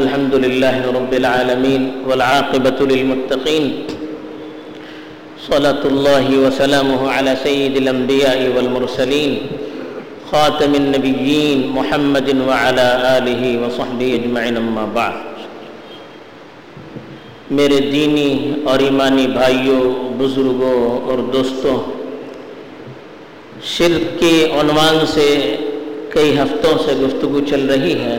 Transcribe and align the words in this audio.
الحمد 0.00 0.34
لله 0.34 0.76
رب 0.98 1.12
العالمين 1.12 1.82
والعاقبة 2.08 2.78
للمتقين. 2.80 3.64
صلاة 5.48 5.82
الله 5.84 6.26
وسلامه 6.44 7.00
على 7.10 7.32
سيد 7.42 7.76
الأنبياء 7.76 8.40
والمرسلين، 8.56 9.32
خاتم 10.30 10.72
النبيين 10.74 11.68
محمد 11.68 12.28
وعلى 12.48 12.88
آله 13.16 13.42
وصحبه 13.60 14.08
أجمعين 14.16 14.56
أما 14.56 14.86
بعد. 14.94 15.16
میرے 17.50 17.80
دینی 17.80 18.52
اور 18.64 18.78
ایمانی 18.78 19.26
بھائیوں 19.26 19.82
بزرگوں 20.18 21.08
اور 21.08 21.18
دوستوں، 21.18 21.78
شرک 23.62 24.20
کے 24.20 24.48
عنوان 24.60 25.06
سے 25.06 25.56
کئی 26.08 26.38
ہفتوں 26.38 26.78
سے 26.84 26.92
گفتگو 27.00 27.40
چل 27.40 27.70
رہی 27.70 27.92
ہے۔ 27.92 28.18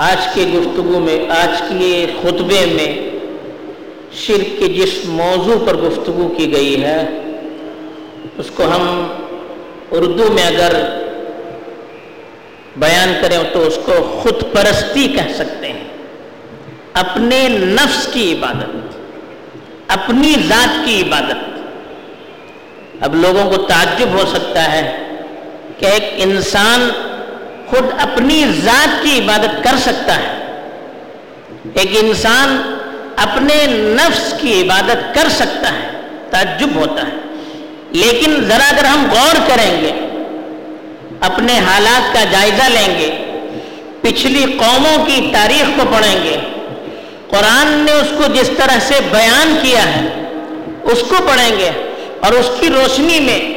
آج 0.00 0.28
کے 0.34 0.44
گفتگو 0.54 1.00
میں، 1.00 1.30
آج 1.30 1.62
کے 1.68 2.06
خطبے 2.22 2.66
میں 2.72 3.10
شرک 4.12 4.58
کے 4.58 4.68
جس 4.68 4.94
موضوع 5.04 5.66
پر 5.66 5.76
گفتگو 5.76 6.34
کی 6.36 6.52
گئی 6.52 6.82
ہے، 6.82 7.06
اس 8.38 8.50
کو 8.54 8.62
ہم 8.62 9.12
اردو 9.90 10.32
میں 10.32 10.46
اگر 10.46 10.74
بیان 12.76 13.12
کریں 13.22 13.38
تو 13.52 13.66
اس 13.66 13.78
کو 13.86 14.20
خود 14.22 14.42
پرستی 14.52 15.08
کہہ 15.08 15.32
سکتے 15.34 15.66
ہیں۔ 15.66 15.84
اپنے 16.94 17.48
نفس 17.48 18.08
کی 18.12 18.32
عبادت، 18.32 18.96
اپنی 19.88 20.32
ذات 20.48 20.86
کی 20.86 21.02
عبادت۔ 21.02 21.58
اب 23.00 23.14
لوگوں 23.14 23.50
کو 23.50 23.62
تعجب 23.62 24.08
ہو 24.12 24.24
سکتا 24.26 24.72
ہے 24.72 24.98
کہ 25.78 25.86
ایک 25.86 26.04
انسان 26.16 26.90
خود 27.70 27.84
اپنی 28.00 28.44
ذات 28.64 29.02
کی 29.02 29.18
عبادت 29.18 29.64
کر 29.64 29.76
سکتا 29.76 30.16
ہے۔ 30.16 30.60
ایک 31.74 31.90
انسان 32.00 32.76
اپنے 33.16 33.66
نفس 33.68 34.34
کی 34.40 34.62
عبادت 34.62 35.14
کر 35.14 35.28
سکتا 35.28 35.68
ہے، 35.68 36.00
تعجب 36.30 36.68
ہوتا 36.74 37.02
ہے۔ 37.02 37.16
لیکن 37.90 38.44
ذرا 38.44 38.68
اگر 38.68 38.84
ہم 38.84 39.06
غور 39.10 39.36
کریں 39.46 39.80
گے، 39.80 39.92
اپنے 41.20 41.58
حالات 41.58 42.14
کا 42.14 42.24
جائزہ 42.30 42.62
لیں 42.62 42.98
گے، 42.98 43.40
پچھلی 44.00 44.44
قوموں 44.44 45.06
کی 45.06 45.30
تاریخ 45.32 45.66
کو 45.76 45.82
پڑھیں 45.96 46.24
گے، 46.24 46.36
قرآن 47.28 47.66
نے 47.66 47.92
اس 47.92 48.08
کو 48.18 48.32
جس 48.32 48.50
طرح 48.56 48.78
سے 48.80 48.94
بیان 49.10 49.58
کیا 49.62 49.84
ہے، 49.86 50.28
اس 50.82 51.00
کو 51.08 51.14
پڑھیں 51.28 51.58
گے 51.58 51.70
اور 52.20 52.32
اس 52.32 52.50
کی 52.60 52.68
روشنی 52.68 53.20
میں 53.20 53.54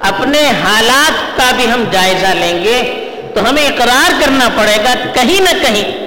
اپنے 0.00 0.50
حالات 0.64 1.36
کا 1.36 1.50
بھی 1.56 1.70
ہم 1.70 1.84
جائزہ 1.90 2.26
لیں 2.26 2.64
گے۔ 2.64 3.05
تو 3.36 3.48
ہمیں 3.48 3.66
اقرار 3.66 4.12
کرنا 4.20 4.48
پڑے 4.56 4.76
گا 4.84 4.94
کہیں 5.14 5.40
نہ 5.40 5.62
کہیں، 5.62 6.06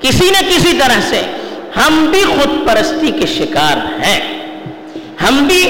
کسی 0.00 0.30
نہ 0.30 0.48
کسی 0.50 0.78
طرح 0.78 1.00
سے۔ 1.08 1.22
ہم 1.76 2.06
بھی 2.10 2.24
خود 2.24 2.66
پرستی 2.66 3.10
کے 3.10 3.26
شکار 3.26 4.02
ہیں۔ 4.02 4.20
ہم 5.28 5.44
بھی 5.44 5.62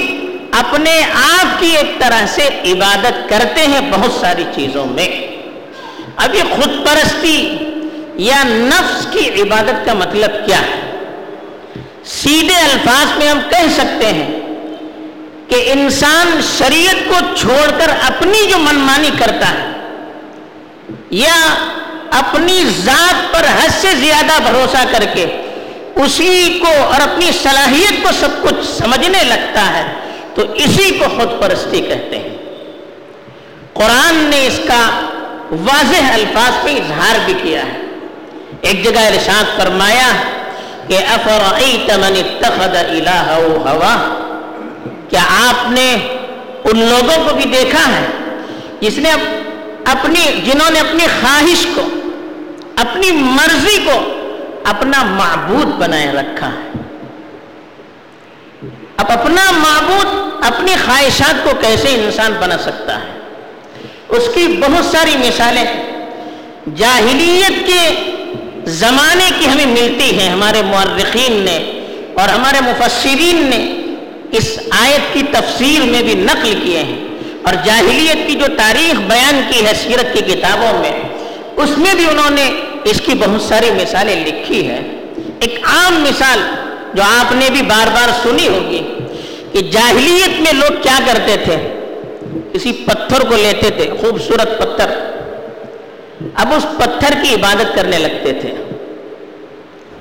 اپنے 0.52 1.02
آپ 1.14 1.60
کی 1.60 1.76
ایک 1.76 2.00
طرح 2.00 2.26
سے 2.26 2.72
عبادت 2.72 3.28
کرتے 3.28 3.60
ہیں 3.60 3.80
بہت 3.90 4.12
ساری 4.20 4.44
چیزوں 4.54 4.86
میں۔ 4.86 5.08
اب 6.16 6.34
یہ 6.34 6.42
خود 6.50 6.86
پرستی 6.86 7.56
یا 8.14 8.42
نفس 8.44 9.06
کی 9.12 9.42
عبادت 9.42 9.86
کا 9.86 9.92
مطلب 9.92 10.46
کیا 10.46 10.58
ہے؟ 10.58 10.96
سیدھے 12.04 12.56
الفاظ 12.56 13.18
میں 13.18 13.28
ہم 13.28 13.40
کہہ 13.50 13.72
سکتے 13.76 14.06
ہیں 14.06 14.40
کہ 15.48 15.72
انسان 15.72 16.40
شریعت 16.58 17.08
کو 17.08 17.34
چھوڑ 17.36 17.70
کر 17.78 17.88
اپنی 18.06 18.50
جو 18.50 18.58
منمانی 18.58 19.10
کرتا 19.18 19.48
ہے 19.48 19.71
یا 21.12 21.38
اپنی 22.10 22.64
ذات 22.84 23.32
پر 23.32 23.44
حد 23.44 23.70
سے 23.80 23.88
زیادہ 23.94 24.42
بھروسہ 24.42 24.84
کر 24.90 25.04
کے 25.14 25.26
اسی 25.96 26.58
کو 26.62 26.72
اور 26.82 27.00
اپنی 27.00 27.30
صلاحیت 27.42 28.02
کو 28.02 28.08
سب 28.20 28.42
کچھ 28.42 28.66
سمجھنے 28.66 29.24
لگتا 29.24 29.66
ہے، 29.74 29.82
تو 30.34 30.42
اسی 30.54 30.90
کو 30.90 31.04
خود 31.16 31.40
پرستی 31.40 31.80
کہتے 31.80 32.18
ہیں۔ 32.18 32.36
قرآن 33.74 34.14
نے 34.30 34.46
اس 34.46 34.60
کا 34.68 34.82
واضح 35.50 36.12
الفاظ 36.12 36.64
پہ 36.64 36.70
اظہار 36.70 37.18
بھی 37.24 37.34
کیا 37.42 37.60
ہے۔ 37.60 37.80
ایک 38.60 38.84
جگہ 38.84 39.00
ارشاد 39.00 39.56
فرمایا 39.56 40.10
کہ 40.88 40.98
افرعیت 41.14 41.90
من 41.90 42.16
اتخذ 42.16 42.76
الہ 42.76 43.38
ہوا؟ 43.64 43.94
کیا 45.08 45.22
آپ 45.48 45.70
نے 45.70 45.90
ان 46.64 46.78
لوگوں 46.78 47.28
کو 47.28 47.34
بھی 47.34 47.44
دیکھا 47.44 47.86
ہے 47.92 48.06
جس 48.80 48.98
نے 48.98 49.10
اپنی 49.84 50.40
جنہوں 50.44 50.70
نے 50.70 50.80
اپنی 50.80 51.06
خواہش 51.20 51.66
کو، 51.74 51.88
اپنی 52.76 53.10
مرضی 53.12 53.78
کو 53.84 54.18
اپنا 54.64 55.02
معبود 55.02 55.66
بنائے 55.66 56.12
رکھا 56.12 56.48
ہے۔ 56.48 56.70
اب 58.96 59.12
اپنا 59.12 59.50
معبود 59.50 60.06
اپنی 60.44 60.72
خواہشات 60.84 61.44
کو 61.44 61.50
کیسے 61.60 61.88
انسان 61.88 62.32
بنا 62.40 62.58
سکتا 62.58 63.00
ہے؟ 63.00 63.20
اس 64.08 64.22
کی 64.34 64.46
بہت 64.60 64.84
ساری 64.84 65.16
مثالیں 65.16 65.64
جاہلیت 66.76 67.66
کے 67.66 68.12
زمانے 68.64 69.30
کی 69.38 69.46
ہمیں 69.46 69.66
ملتی 69.66 70.18
ہیں۔ 70.18 70.30
ہمارے 70.30 70.62
مورخین 70.62 71.32
نے 71.32 71.56
اور 72.14 72.28
ہمارے 72.28 72.60
مفسرین 72.60 73.50
نے 73.50 73.76
اس 74.38 74.58
آیت 74.70 75.14
کی 75.14 75.22
تفسیر 75.30 75.84
میں 75.84 76.02
بھی 76.02 76.14
نقل 76.14 76.60
کیے 76.64 76.78
ہیں۔ 76.78 77.11
اور 77.42 77.54
جاہلیت 77.64 78.26
کی 78.26 78.34
جو 78.34 78.46
تاریخ 78.56 79.00
بیان 79.00 79.40
کی 79.50 79.66
ہے 79.66 79.74
سیرت 79.74 80.14
کی 80.14 80.34
کتابوں 80.34 80.78
میں، 80.78 81.00
اس 81.56 81.78
میں 81.78 81.94
بھی 81.94 82.06
انہوں 82.10 82.30
نے 82.30 82.50
اس 82.84 83.00
کی 83.00 83.14
بہت 83.14 83.42
ساری 83.42 83.70
مثالیں 83.70 84.26
لکھی 84.26 84.68
ہے 84.68 84.80
ایک 85.40 85.58
عام 85.62 86.02
مثال 86.02 86.38
جو 86.94 87.02
آپ 87.02 87.32
نے 87.32 87.48
بھی 87.50 87.62
بار 87.62 87.86
بار 87.86 88.08
سنی 88.22 88.48
ہوگی 88.48 88.82
کہ 89.52 89.60
جاہلیت 89.60 90.40
میں 90.40 90.52
لوگ 90.52 90.82
کیا 90.82 90.98
کرتے 91.06 91.36
تھے۔ 91.44 91.56
کسی 92.52 92.72
پتھر 92.72 93.20
کو 93.20 93.36
لیتے 93.36 93.70
تھے، 93.70 93.90
خوبصورت 94.00 94.58
پتھر۔ 94.58 94.86
اب 96.34 96.52
اس 96.56 96.66
پتھر 96.78 97.14
کی 97.22 97.34
عبادت 97.34 97.74
کرنے 97.74 97.98
لگتے 97.98 98.32
تھے۔ 98.32 98.54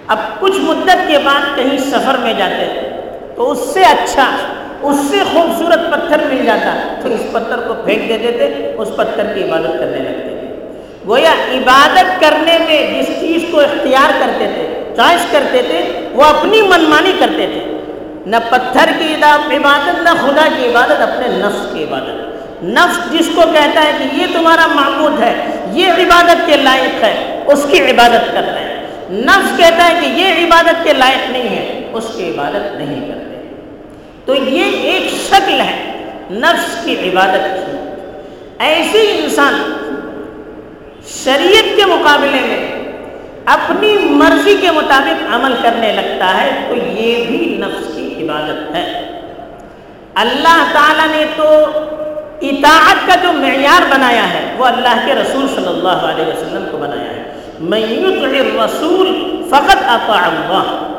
اب 0.08 0.18
کچھ 0.40 0.58
مدت 0.58 1.08
کے 1.08 1.18
بعد 1.18 1.42
کہیں 1.56 1.78
سفر 1.78 2.18
میں 2.18 2.34
جاتے 2.34 2.66
تھے، 2.74 2.90
تو 3.36 3.52
اس 3.52 3.60
سے 3.74 3.84
اچھا 3.84 4.38
اس 4.82 4.96
سے 5.10 5.18
خوبصورت 5.34 5.80
پتھر 5.92 6.18
مل 6.30 6.46
جاتا۔ 6.46 6.96
تو 7.02 7.14
اس 7.14 7.22
پتھر 7.32 7.58
کو 7.68 7.74
پھینک 7.86 8.10
دیتے 8.10 8.32
تھے، 8.32 8.74
اس 8.78 8.90
پتھر 8.96 9.24
کی 9.24 9.44
عبادت 9.44 9.80
کرنے 9.80 9.98
لگتے 9.98 10.36
تھے۔ 10.40 10.70
گویا 11.08 11.32
عبادت 11.32 12.22
کرنے 12.22 12.58
میں 12.58 13.02
جس 13.02 13.20
چیز 13.20 13.42
کو 13.52 13.60
اختیار 13.60 14.12
کرتے 14.20 14.48
تھے، 14.54 14.94
چوائس 14.96 15.26
کرتے 15.32 15.62
تھے، 15.62 16.08
وہ 16.14 16.24
اپنی 16.24 16.62
منمانی 16.62 17.12
کرتے 17.20 17.48
تھے۔ 17.54 17.78
نہ 18.26 18.36
پتھر 18.50 18.90
کی 19.00 19.16
عبادت 19.16 20.02
نہ 20.02 20.10
خدا 20.10 20.48
کی 20.58 20.68
عبادت، 20.68 21.02
اپنے 21.02 21.28
نفس 21.28 21.74
کی 21.74 21.84
عبادت۔ 21.84 22.32
نفس 22.64 23.12
جس 23.12 23.30
کو 23.36 23.42
کہتا 23.54 23.84
ہے 23.84 23.92
کہ 23.98 24.22
یہ 24.22 24.26
تمہارا 24.34 24.68
معبود 24.68 25.22
ہے، 25.22 25.36
یہ 25.72 25.92
عبادت 25.92 26.38
کے 26.46 26.58
لائق 26.58 27.04
ہے، 27.04 27.44
اس 27.48 27.66
کی 27.72 27.80
عبادت 27.80 28.34
کر 28.34 28.44
رہے 28.44 28.64
ہیں۔ 28.64 28.84
نفس 29.10 29.58
کہتا 29.58 29.90
ہے 29.90 29.94
کہ 30.02 30.06
یہ 30.06 30.46
عبادت 30.46 30.84
کے 30.84 30.94
لائق 30.94 31.32
نہیں 31.32 31.50
ہے، 31.50 31.90
اس 31.94 32.06
کی 32.18 32.30
عبادت 32.30 32.78
نہیں 32.78 33.08
کرتے 33.08 33.21
تو 34.26 34.36
یہ 34.36 34.64
ایک 34.64 35.12
شکل 35.12 35.62
ہے 35.62 36.06
نفس 36.32 36.86
کی 36.86 37.10
عبادت 37.10 37.66
کی۔ 37.66 37.78
ایسی 38.60 39.22
انسان 39.24 39.54
شریعت 41.24 41.78
کے 41.78 41.86
مقابلے 41.86 42.40
میں 42.42 42.82
اپنی 43.46 43.98
مرضی 44.00 44.58
کے 44.62 44.72
مطابق 44.72 45.36
عمل 45.36 45.54
کرنے 45.62 45.94
لگتا 45.94 46.42
ہے 46.42 46.66
تو 46.70 46.76
یہ 46.76 47.26
بھی 47.28 47.58
نفس 47.60 47.96
کی 47.96 48.14
عبادت 48.22 48.76
ہے۔ 48.76 49.20
اللہ 50.16 50.66
تعالیٰ 50.74 51.08
نے 51.08 51.26
تو 51.36 51.44
اطاعت 52.42 53.08
کا 53.08 53.16
جو 53.24 53.32
معیار 53.32 53.82
بنایا 53.90 54.34
ہے 54.34 54.56
وہ 54.58 54.66
اللہ 54.66 55.06
کے 55.06 55.16
رسول 55.16 55.48
صلی 55.48 55.68
اللہ 55.68 55.88
علیہ 55.88 56.26
وسلم 56.26 56.66
کو 56.72 56.78
بنایا 56.78 57.10
ہے۔ 57.10 57.34
میں 57.60 57.86
رسول 58.66 59.26
فقط 59.50 59.78
اطاع 59.88 60.28
اللہ۔ 60.28 60.91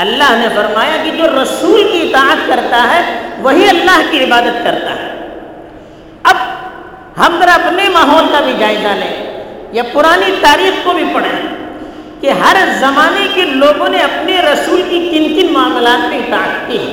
اللہ 0.00 0.36
نے 0.36 0.48
فرمایا 0.54 0.96
کہ 1.04 1.10
جو 1.10 1.42
رسول 1.42 1.88
کی 1.92 1.98
اطاعت 2.02 2.36
کرتا 2.46 2.94
ہے، 2.94 3.20
وہی 3.38 3.68
اللہ 3.68 4.02
کی 4.10 4.24
عبادت 4.24 4.64
کرتا 4.64 4.90
ہے۔ 4.90 5.28
اب 6.22 6.36
ہم 7.18 7.40
ذرا 7.40 7.54
اپنے 7.54 7.88
ماحول 7.88 8.24
کا 8.32 8.40
بھی 8.40 8.52
جائزہ 8.58 8.88
لیں۔ 8.88 9.42
یا 9.72 9.82
پرانی 9.92 10.34
تاریخ 10.40 10.84
کو 10.84 10.92
بھی 10.92 11.04
پڑھیں 11.14 11.48
کہ 12.20 12.30
ہر 12.30 12.56
زمانے 12.80 13.26
کے 13.34 13.42
لوگوں 13.42 13.88
نے 13.88 13.98
اپنے 13.98 14.40
رسول 14.40 14.82
کی 14.82 15.08
کن 15.12 15.34
کن 15.34 15.52
معاملات 15.52 16.08
میں 16.08 16.18
اطاعت 16.18 16.68
کی 16.68 16.78
ہے۔ 16.78 16.92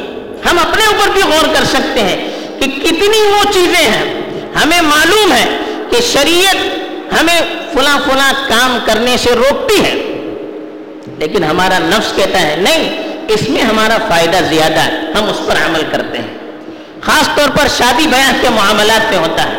ہم 0.52 0.60
اپنے 0.60 0.86
اوپر 0.86 1.10
بھی 1.12 1.22
غور 1.22 1.56
کر 1.58 1.64
سکتے 1.64 2.00
ہیں 2.00 2.30
کہ 2.60 2.66
کتنی 2.66 3.22
وہ 3.22 3.54
چیزیں 3.54 3.90
ہیں۔ 3.90 4.22
ہمیں 4.64 4.82
معلوم 4.82 5.32
ہے 5.32 5.58
کہ 5.90 6.02
شریعت 6.02 6.56
ہمیں 7.22 7.42
فلاں 7.74 8.00
فلاں 8.06 8.34
کام 8.48 8.78
کرنے 8.86 9.18
سے 9.18 9.30
روکتی 9.36 9.86
ہے۔ 9.86 10.07
لیکن 11.18 11.44
ہمارا 11.44 11.78
نفس 11.80 12.14
کہتا 12.16 12.42
ہے، 12.42 12.56
نہیں، 12.56 13.04
اس 13.28 13.50
میں 13.50 13.62
ہمارا 13.62 13.98
فائدہ 14.10 14.38
زیادہ 14.50 14.80
ہے، 14.80 14.92
ہم 15.16 15.30
اس 15.30 15.48
پر 15.48 15.56
عمل 15.66 15.84
کرتے 15.92 16.18
ہیں۔ 16.18 16.38
خاص 17.02 17.30
طور 17.36 17.50
پر 17.50 17.68
شادی 17.78 18.08
بیاہ 18.08 18.34
کے 18.42 18.50
معاملات 18.50 19.12
میں 19.12 19.20
ہوتا 19.20 19.44
ہے۔ 19.44 19.58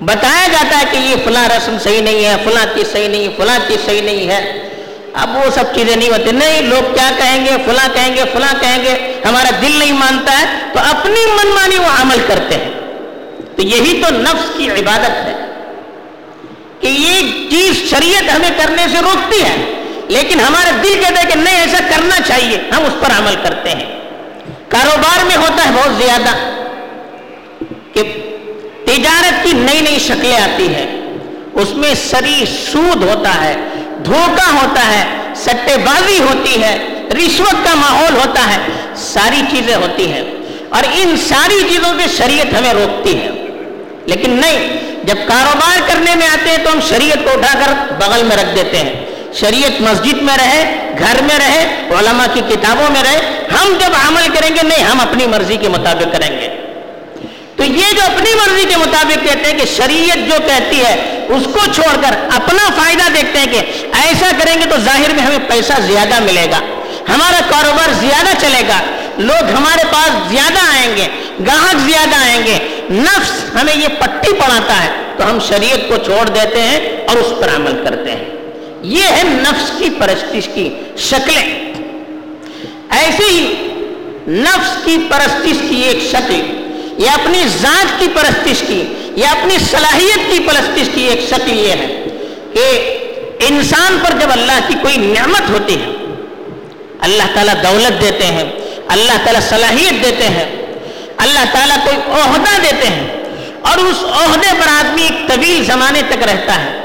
بتایا 0.00 0.48
جاتا 0.48 0.78
ہے 0.78 0.84
کہ 0.90 0.96
یہ 0.96 1.16
فلاں 1.24 1.48
رسم 1.48 1.76
صحیح 1.82 2.00
نہیں 2.00 2.24
ہے، 2.24 2.36
فلاں 2.44 2.66
چیز 2.74 2.92
صحیح 2.92 3.08
نہیں 3.08 3.24
ہے 3.24 3.28
فلاں 3.36 3.58
چیز 3.68 3.86
صحیح 3.86 4.02
نہیں 4.02 4.28
ہے۔ 4.28 4.68
اب 5.12 5.36
وہ 5.36 5.50
سب 5.54 5.64
چیزیں 5.74 5.96
نہیں 5.96 6.08
ہوتی۔ 6.08 6.32
نہیں، 6.32 6.62
لوگ 6.62 6.94
کیا 6.94 7.10
کہیں 7.18 7.44
گے؟ 7.44 7.50
فلاں 7.64 7.88
کہیں 7.94 8.16
گے، 8.16 8.22
فلاں 8.32 8.54
کہیں 8.60 8.84
گے۔ 8.84 9.20
ہمارا 9.24 9.50
دل 9.62 9.72
نہیں 9.78 9.92
مانتا 9.92 10.40
ہے، 10.40 10.44
تو 10.72 10.80
اپنی 10.90 11.26
منمانی 11.26 11.76
وہ 11.76 12.02
عمل 12.02 12.18
کرتے 12.26 12.54
ہیں۔ 12.54 12.70
تو 13.56 13.62
یہی 13.62 14.02
تو 14.02 14.14
نفس 14.14 14.50
کی 14.56 14.70
عبادت 14.70 15.10
ہے 15.10 15.46
کہ 16.80 16.86
یہ 16.86 17.20
چیز 17.50 17.90
شریعت 17.90 18.36
ہمیں 18.36 18.50
کرنے 18.56 18.86
سے 18.92 18.98
روکتی 19.02 19.42
ہے۔ 19.42 19.81
لیکن 20.12 20.40
ہمارا 20.40 20.70
دل 20.82 21.00
کہتا 21.00 21.22
ہے 21.22 21.28
کہ 21.32 21.38
نہیں، 21.38 21.60
ایسا 21.60 21.78
کرنا 21.90 22.20
چاہیے۔ 22.26 22.58
ہم 22.76 22.84
اس 22.84 22.92
پر 23.00 23.18
عمل 23.18 23.34
کرتے 23.42 23.70
ہیں۔ 23.70 24.00
کاروبار 24.68 25.24
میں 25.24 25.36
ہوتا 25.36 25.64
ہے 25.64 25.70
بہت 25.74 26.04
زیادہ 26.04 26.60
کہ 27.92 28.02
تجارت 28.84 29.44
کی 29.44 29.52
نئی 29.52 29.80
نئی 29.80 29.98
شکلیں 29.98 30.36
آتی 30.36 30.74
ہیں۔ 30.74 31.00
اس 31.54 31.74
میں 31.74 31.94
سری 31.94 32.44
سود 32.72 33.02
ہوتا 33.02 33.44
ہے، 33.44 33.56
دھوکہ 34.04 34.54
ہوتا 34.54 34.88
ہے، 34.88 35.04
سٹے 35.36 35.76
بازی 35.76 36.18
ہوتی 36.18 36.62
ہے، 36.62 36.78
رشوت 37.14 37.64
کا 37.64 37.74
ماحول 37.74 38.16
ہوتا 38.16 38.52
ہے، 38.52 38.58
ساری 38.96 39.42
چیزیں 39.50 39.74
ہوتی 39.74 40.12
ہیں۔ 40.12 40.24
اور 40.68 40.82
ان 40.94 41.16
ساری 41.16 41.62
چیزوں 41.68 41.98
سے 41.98 42.16
شریعت 42.16 42.46
ہمیں 42.58 42.72
روکتی 42.72 43.22
ہے۔ 43.22 43.30
لیکن 44.06 44.30
نہیں، 44.30 44.78
جب 45.04 45.16
کاروبار 45.28 45.78
کرنے 45.86 46.14
میں 46.14 46.26
آتے 46.26 46.50
ہیں 46.50 46.64
تو 46.64 46.72
ہم 46.72 46.80
شریعت 46.88 47.18
کو 47.24 47.30
اٹھا 47.30 47.58
کر 47.58 47.92
بغل 47.98 48.22
میں 48.22 48.36
رکھ 48.36 48.56
دیتے 48.56 48.76
ہیں۔ 48.76 49.01
شریعت 49.40 49.80
مسجد 49.80 50.22
میں 50.22 50.36
رہے، 50.36 50.88
گھر 50.98 51.22
میں 51.22 51.38
رہے، 51.38 51.86
علماء 51.98 52.26
کی 52.34 52.40
کتابوں 52.48 52.90
میں 52.90 53.02
رہے، 53.02 53.46
ہم 53.52 53.72
جب 53.80 53.92
عمل 54.08 54.26
کریں 54.34 54.56
گے، 54.56 54.62
نہیں، 54.62 54.84
ہم 54.84 55.00
اپنی 55.00 55.26
مرضی 55.26 55.56
کے 55.56 55.68
مطابق 55.68 56.12
کریں 56.12 56.40
گے۔ 56.40 56.48
تو 57.56 57.64
یہ 57.64 57.90
جو 57.92 58.02
اپنی 58.04 58.34
مرضی 58.34 58.64
کے 58.68 58.76
مطابق 58.76 59.24
کہتے 59.24 59.50
ہیں 59.50 59.58
کہ 59.58 59.64
شریعت 59.76 60.16
جو 60.16 60.38
کہتی 60.46 60.80
ہے، 60.80 61.24
اس 61.28 61.42
کو 61.44 61.72
چھوڑ 61.72 61.94
کر 62.02 62.16
اپنا 62.34 62.68
فائدہ 62.76 63.08
دیکھتے 63.14 63.38
ہیں 63.38 63.46
کہ 63.46 63.60
ایسا 64.02 64.30
کریں 64.38 64.54
گے 64.60 64.64
تو 64.70 64.76
ظاہر 64.76 65.14
میں 65.14 65.22
ہمیں 65.22 65.38
پیسہ 65.48 65.80
زیادہ 65.86 66.20
ملے 66.20 66.46
گا، 66.50 66.60
ہمارا 67.08 67.40
کاروبار 67.50 67.92
زیادہ 68.00 68.36
چلے 68.40 68.62
گا، 68.68 68.80
لوگ 69.18 69.50
ہمارے 69.56 69.84
پاس 69.92 70.30
زیادہ 70.30 70.58
آئیں 70.72 70.96
گے، 70.96 71.08
گاہک 71.46 71.76
زیادہ 71.90 72.16
آئیں 72.16 72.42
گے۔ 72.46 72.58
نفس 72.90 73.32
ہمیں 73.54 73.76
یہ 73.76 73.88
پٹی 73.98 74.32
پڑھاتا 74.32 74.82
ہے، 74.84 74.90
تو 75.16 75.30
ہم 75.30 75.38
شریعت 75.48 75.88
کو 75.88 75.96
چھوڑ 75.96 76.28
دیتے 76.28 76.62
ہیں 76.62 76.78
اور 77.08 77.16
اس 77.16 77.32
پر 77.40 77.56
عمل 77.56 77.84
کرتے 77.84 78.10
ہیں۔ 78.10 78.31
یہ 78.82 79.04
ہے 79.04 79.22
نفس 79.24 79.70
کی 79.78 79.88
پرستش 79.98 80.48
کی 80.54 80.68
شکلیں۔ 80.98 81.48
ایسے 82.90 83.24
ہی 83.30 83.44
نفس 84.28 84.76
کی 84.84 84.96
پرستش 85.10 85.60
کی 85.68 85.80
ایک 85.82 86.02
شکل، 86.02 86.40
یا 86.98 87.12
اپنی 87.12 87.42
ذات 87.60 88.00
کی 88.00 88.06
پرستش 88.14 88.62
کی، 88.66 88.82
یا 89.16 89.30
اپنی 89.30 89.58
صلاحیت 89.58 90.30
کی 90.32 90.38
پرستش 90.38 90.88
کی 90.94 91.02
ایک 91.02 91.20
شکل 91.28 91.58
یہ 91.58 91.72
ہے 91.72 92.02
کہ 92.54 93.48
انسان 93.48 93.98
پر 94.02 94.18
جب 94.18 94.32
اللہ 94.32 94.58
کی 94.68 94.74
کوئی 94.82 94.96
نعمت 94.96 95.50
ہوتی 95.50 95.74
ہے، 95.74 95.90
اللہ 97.00 97.34
تعالیٰ 97.34 97.54
دولت 97.62 98.00
دیتے 98.00 98.26
ہیں، 98.26 98.44
اللہ 98.88 99.24
تعالیٰ 99.24 99.40
صلاحیت 99.48 100.04
دیتے 100.04 100.28
ہیں، 100.28 100.44
اللہ 101.16 101.44
تعالیٰ 101.52 101.76
کوئی 101.84 101.96
عہدہ 101.96 102.60
دیتے 102.62 102.88
ہیں 102.88 103.06
اور 103.62 103.78
اس 103.78 104.04
عہدے 104.20 104.52
پر 104.60 104.68
آدمی 104.68 105.02
ایک 105.02 105.28
طویل 105.28 105.64
زمانے 105.64 106.02
تک 106.08 106.22
رہتا 106.22 106.54
ہے۔ 106.60 106.81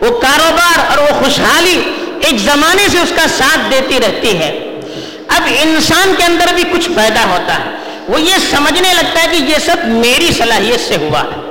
وہ 0.00 0.20
کاروبار 0.20 0.78
اور 0.90 0.98
وہ 0.98 1.24
خوشحالی 1.24 1.82
ایک 2.20 2.38
زمانے 2.38 2.88
سے 2.88 2.98
اس 2.98 3.12
کا 3.16 3.28
ساتھ 3.38 3.60
دیتی 3.70 3.98
رہتی 4.00 4.38
ہے۔ 4.38 4.80
اب 5.28 5.42
انسان 5.62 6.14
کے 6.18 6.24
اندر 6.24 6.54
بھی 6.54 6.62
کچھ 6.72 6.88
پیدا 6.88 7.24
ہوتا 7.24 7.54
ہے۔ 7.54 7.70
وہ 8.08 8.20
یہ 8.20 8.34
سمجھنے 8.50 8.94
لگتا 8.94 9.22
ہے 9.22 9.26
کہ 9.30 9.36
یہ 9.36 9.58
سب 9.66 9.76
میری 9.84 10.30
صلاحیت 10.38 10.88
سے 10.88 10.96
ہوا 10.96 11.20
ہے۔ 11.20 11.46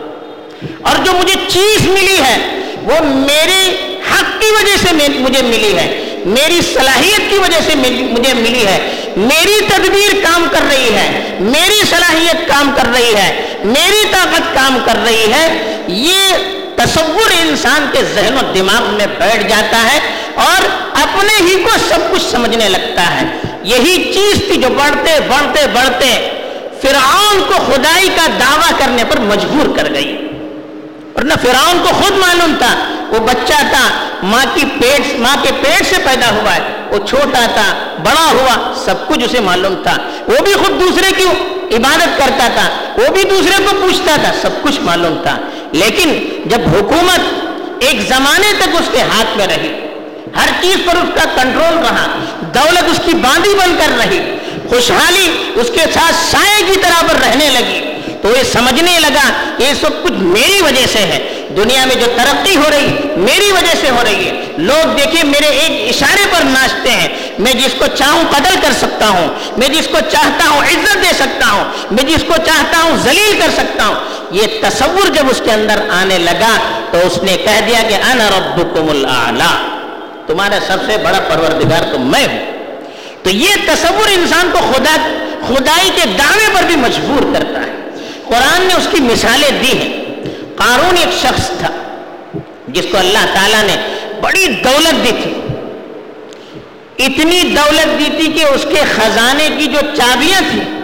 اور 0.82 1.06
جو 1.06 1.12
مجھے 1.12 1.40
چیز 1.48 1.88
ملی 1.88 2.18
ہے، 2.22 2.38
وہ 2.84 3.04
میرے 3.04 3.76
حق 4.12 4.42
کی 4.42 4.48
وجہ 4.52 4.76
سے 4.78 5.20
مجھے 5.20 5.42
ملی 5.42 5.78
ہے۔ 5.78 6.02
میری 6.26 6.60
صلاحیت 6.74 7.30
کی 7.30 7.38
وجہ 7.38 7.60
سے 7.68 7.76
مجھے 8.12 8.34
ملی 8.34 8.68
ہے۔ 8.68 8.92
میری 9.18 9.60
تدبیر 9.68 10.24
کام 10.24 10.48
کر 10.52 10.62
رہی 10.72 10.94
ہے۔ 10.94 11.38
میری 11.40 11.82
صلاحیت 11.90 12.48
کام 12.48 12.72
کر 12.76 12.88
رہی 12.94 13.16
ہے۔ 13.16 13.58
میری 13.64 14.04
طاقت 14.12 14.56
کام 14.56 14.78
کر 14.86 14.98
رہی 15.06 15.32
ہے۔ 15.34 15.78
یہ 15.88 16.30
تصور 16.76 17.32
انسان 17.42 17.86
کے 17.92 18.04
ذہن 18.16 18.38
و 18.38 18.52
دماغ 18.56 18.94
میں 18.94 19.08
بیٹھ 19.20 19.48
جاتا 19.48 19.94
ہے 19.94 20.00
اور 20.36 20.62
اپنے 21.04 21.48
ہی 21.48 21.64
کو 21.64 21.70
سب 21.88 22.00
کچھ 22.12 22.24
سمجھنے 22.32 22.70
لگتا 22.70 23.22
ہے۔ 23.22 23.26
یہی 23.64 24.14
چیز 24.14 24.44
تھی 24.48 24.62
جو 24.62 24.68
بڑھتے 24.70 25.20
بڑھتے 25.28 25.68
بڑھتے 25.68 26.30
فرعون 26.82 27.42
کو 27.48 27.54
خدائی 27.54 28.10
کا 28.10 28.26
دعویٰ 28.40 28.80
کرنے 28.80 29.04
پر 29.10 29.20
مجبور 29.20 29.78
کر 29.78 29.94
گئی۔ 29.94 30.18
اور 31.14 31.24
نہ 31.24 31.34
فرعون 31.42 31.84
کو 31.84 31.90
خود 32.04 32.18
معلوم 32.18 32.56
تھا، 32.58 32.76
وہ 33.10 33.20
بچہ 33.20 33.54
تھا، 33.54 33.90
ماں 34.24 34.46
کی 34.54 34.64
پیٹ، 34.82 35.20
ماں 35.20 35.36
کے 35.44 35.50
پیٹ 35.62 35.88
سے 35.88 35.96
پیدا 36.06 36.30
ہوا 36.30 36.56
ہے، 36.56 36.60
وہ 36.90 37.08
چھوٹا 37.08 37.46
تھا، 37.54 37.74
بڑا 38.04 38.32
ہوا، 38.32 38.74
سب 38.86 39.08
کچھ 39.08 39.20
اسے 39.20 39.40
معلوم 39.40 39.76
تھا۔ 39.84 39.98
وہ 40.28 40.44
بھی 40.44 40.54
خود 40.54 40.80
دوسرے 40.80 41.12
کی 41.18 41.24
عبادت 41.76 42.18
کرتا 42.18 42.48
تھا، 42.56 42.70
وہ 42.98 43.14
بھی 43.14 43.24
دوسرے 43.24 43.64
کو 43.64 43.78
پوچھتا 43.82 44.16
تھا، 44.16 44.32
سب 44.42 44.64
کچھ 44.64 44.80
معلوم 44.80 45.24
تھا۔ 45.24 45.38
لیکن 45.76 46.14
جب 46.46 46.68
حکومت 46.74 47.84
ایک 47.84 48.02
زمانے 48.08 48.52
تک 48.58 48.76
اس 48.80 48.90
کے 48.92 49.02
ہاتھ 49.02 49.38
میں 49.38 49.48
رہی، 49.48 49.74
ہر 50.36 50.50
چیز 50.62 50.76
پر 50.86 50.96
اس 50.96 51.10
کا 51.16 51.24
کنٹرول 51.36 51.78
رہا، 51.78 52.06
دولت 52.56 52.90
اس 52.92 53.00
کی 53.06 53.14
باندھی 53.14 53.54
بن 53.54 53.76
کر 53.80 53.98
رہی، 53.98 54.20
خوشحالی 54.70 55.28
اس 55.56 55.68
کے 55.74 55.86
ساتھ 55.94 56.16
سائے 56.32 56.64
کی 56.68 56.80
طرح 56.82 57.02
پر 57.08 57.20
رہنے 57.26 57.50
لگی، 57.50 57.82
تو 58.22 58.30
یہ 58.38 58.44
سمجھنے 58.44 59.00
لگا 59.00 59.30
کہ 59.58 59.64
یہ 59.64 59.74
سب 59.82 60.04
کچھ 60.04 60.14
میری 60.14 60.62
وجہ 60.62 60.86
سے 60.92 61.00
ہے۔ 61.00 61.20
دنیا 61.56 61.86
میں 61.86 61.96
جو 61.96 62.06
ترقی 62.18 62.56
ہو 62.56 62.70
رہی، 62.72 62.88
میری 63.18 63.52
وجہ 63.52 63.74
سے 63.82 63.90
ہو 63.90 64.04
رہی 64.04 64.28
ہے۔ 64.28 64.45
لوگ 64.58 64.88
دیکھیں 64.88 65.24
میرے 65.24 65.46
ایک 65.46 65.96
اشارے 65.96 66.26
پر 66.32 66.44
ناچتے 66.44 66.92
ہیں۔ 66.92 67.08
میں 67.40 67.54
جس 67.54 67.74
کو 67.78 67.86
چاہوں 67.98 68.24
قتل 68.30 68.56
کر 68.62 68.72
سکتا 68.72 69.10
ہوں، 69.10 69.28
میں 69.58 69.68
جس 69.68 69.88
کو 69.88 69.98
چاہتا 70.12 70.50
ہوں 70.50 70.60
عزت 70.62 70.96
دے 70.96 71.14
سکتا 71.14 71.52
ہوں، 71.52 71.64
میں 71.92 72.04
جس 72.04 72.24
کو 72.28 72.34
چاہتا 72.46 72.84
ہوں 72.84 72.98
ذلیل 73.04 73.40
کر 73.40 73.50
سکتا 73.52 73.86
ہوں۔ 73.86 73.96
یہ 74.32 74.44
تصور 74.62 75.08
جب 75.08 75.24
اس 75.30 75.42
کے 75.46 75.52
اندر 75.52 75.90
آنے 75.90 76.18
لگا 76.18 76.58
تو 76.92 76.98
اس 77.08 77.24
نے 77.24 77.38
کہہ 77.38 77.62
دیا 77.68 77.82
کہ 77.88 77.94
انا 77.94 78.30
ربکم 78.30 78.90
الاعلی، 78.90 79.68
تمہارا 80.28 80.58
سب 80.68 80.78
سے 80.86 80.98
بڑا 80.98 81.20
پروردگار 81.20 81.84
تو 81.92 82.00
میں 82.00 82.28
ہوں۔ 82.28 82.46
تو 83.24 83.30
یہ 83.30 83.54
تصور 83.68 84.08
انسان 84.08 84.50
کو 84.52 84.58
خدا، 84.58 84.96
خدائی 85.48 85.90
کے 85.96 86.02
دعوے 86.18 86.48
پر 86.54 86.64
بھی 86.64 86.76
مجبور 86.76 87.34
کرتا 87.34 87.60
ہے۔ 87.60 87.90
قرآن 88.28 88.62
نے 88.62 88.74
اس 88.74 88.88
کی 88.92 89.02
مثالیں 89.02 89.52
دی 89.52 89.78
ہیں۔ 89.78 90.04
قارون 90.56 90.98
ایک 90.98 91.14
شخص 91.22 91.48
تھا، 91.60 91.70
جس 92.68 92.86
کو 92.92 92.98
اللہ 92.98 93.26
تعالیٰ 93.34 93.64
نے 93.64 93.76
بڑی 94.22 94.48
دولت 94.48 95.04
دی 95.04 95.12
تھی۔ 95.24 95.34
اتنی 97.06 97.42
دولت 97.42 98.00
دی 98.00 98.18
تھی 98.18 98.32
کہ 98.32 98.46
اس 98.46 98.64
کے 98.64 98.84
خزانے 98.96 99.50
کی 99.58 99.66
جو 99.66 99.80
چابیاں 99.96 100.42
تھیں، 100.52 100.82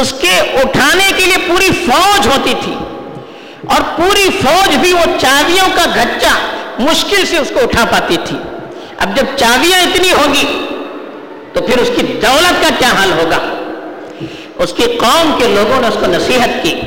اس 0.00 0.14
کے 0.20 0.40
اٹھانے 0.40 1.12
کے 1.16 1.24
لیے 1.24 1.38
پوری 1.46 1.70
فوج 1.86 2.26
ہوتی 2.26 2.54
تھی۔ 2.64 2.74
اور 3.66 3.80
پوری 3.96 4.28
فوج 4.44 4.76
بھی 4.76 4.92
وہ 4.92 5.18
چابیوں 5.20 5.68
کا 5.74 5.84
گچا 5.96 6.34
مشکل 6.78 7.26
سے 7.26 7.38
اس 7.38 7.52
کو 7.54 7.60
اٹھا 7.60 7.84
پاتی 7.84 8.16
تھی۔ 8.24 8.36
اب 8.98 9.16
جب 9.16 9.24
چابیاں 9.36 9.80
اتنی 9.80 10.12
ہوگی 10.12 10.66
تو 11.52 11.62
پھر 11.62 11.78
اس 11.78 11.90
کی 11.96 12.02
دولت 12.06 12.62
کا 12.62 12.68
کیا 12.78 12.88
حال 12.88 13.12
ہوگا؟ 13.12 13.38
اس 14.58 14.72
کی 14.76 14.82
قوم 14.82 15.38
کے 15.38 15.48
لوگوں 15.48 15.80
نے 15.80 15.88
اس 15.88 15.94
کو 15.94 16.06
نصیحت 16.06 16.62
کی 16.62 16.80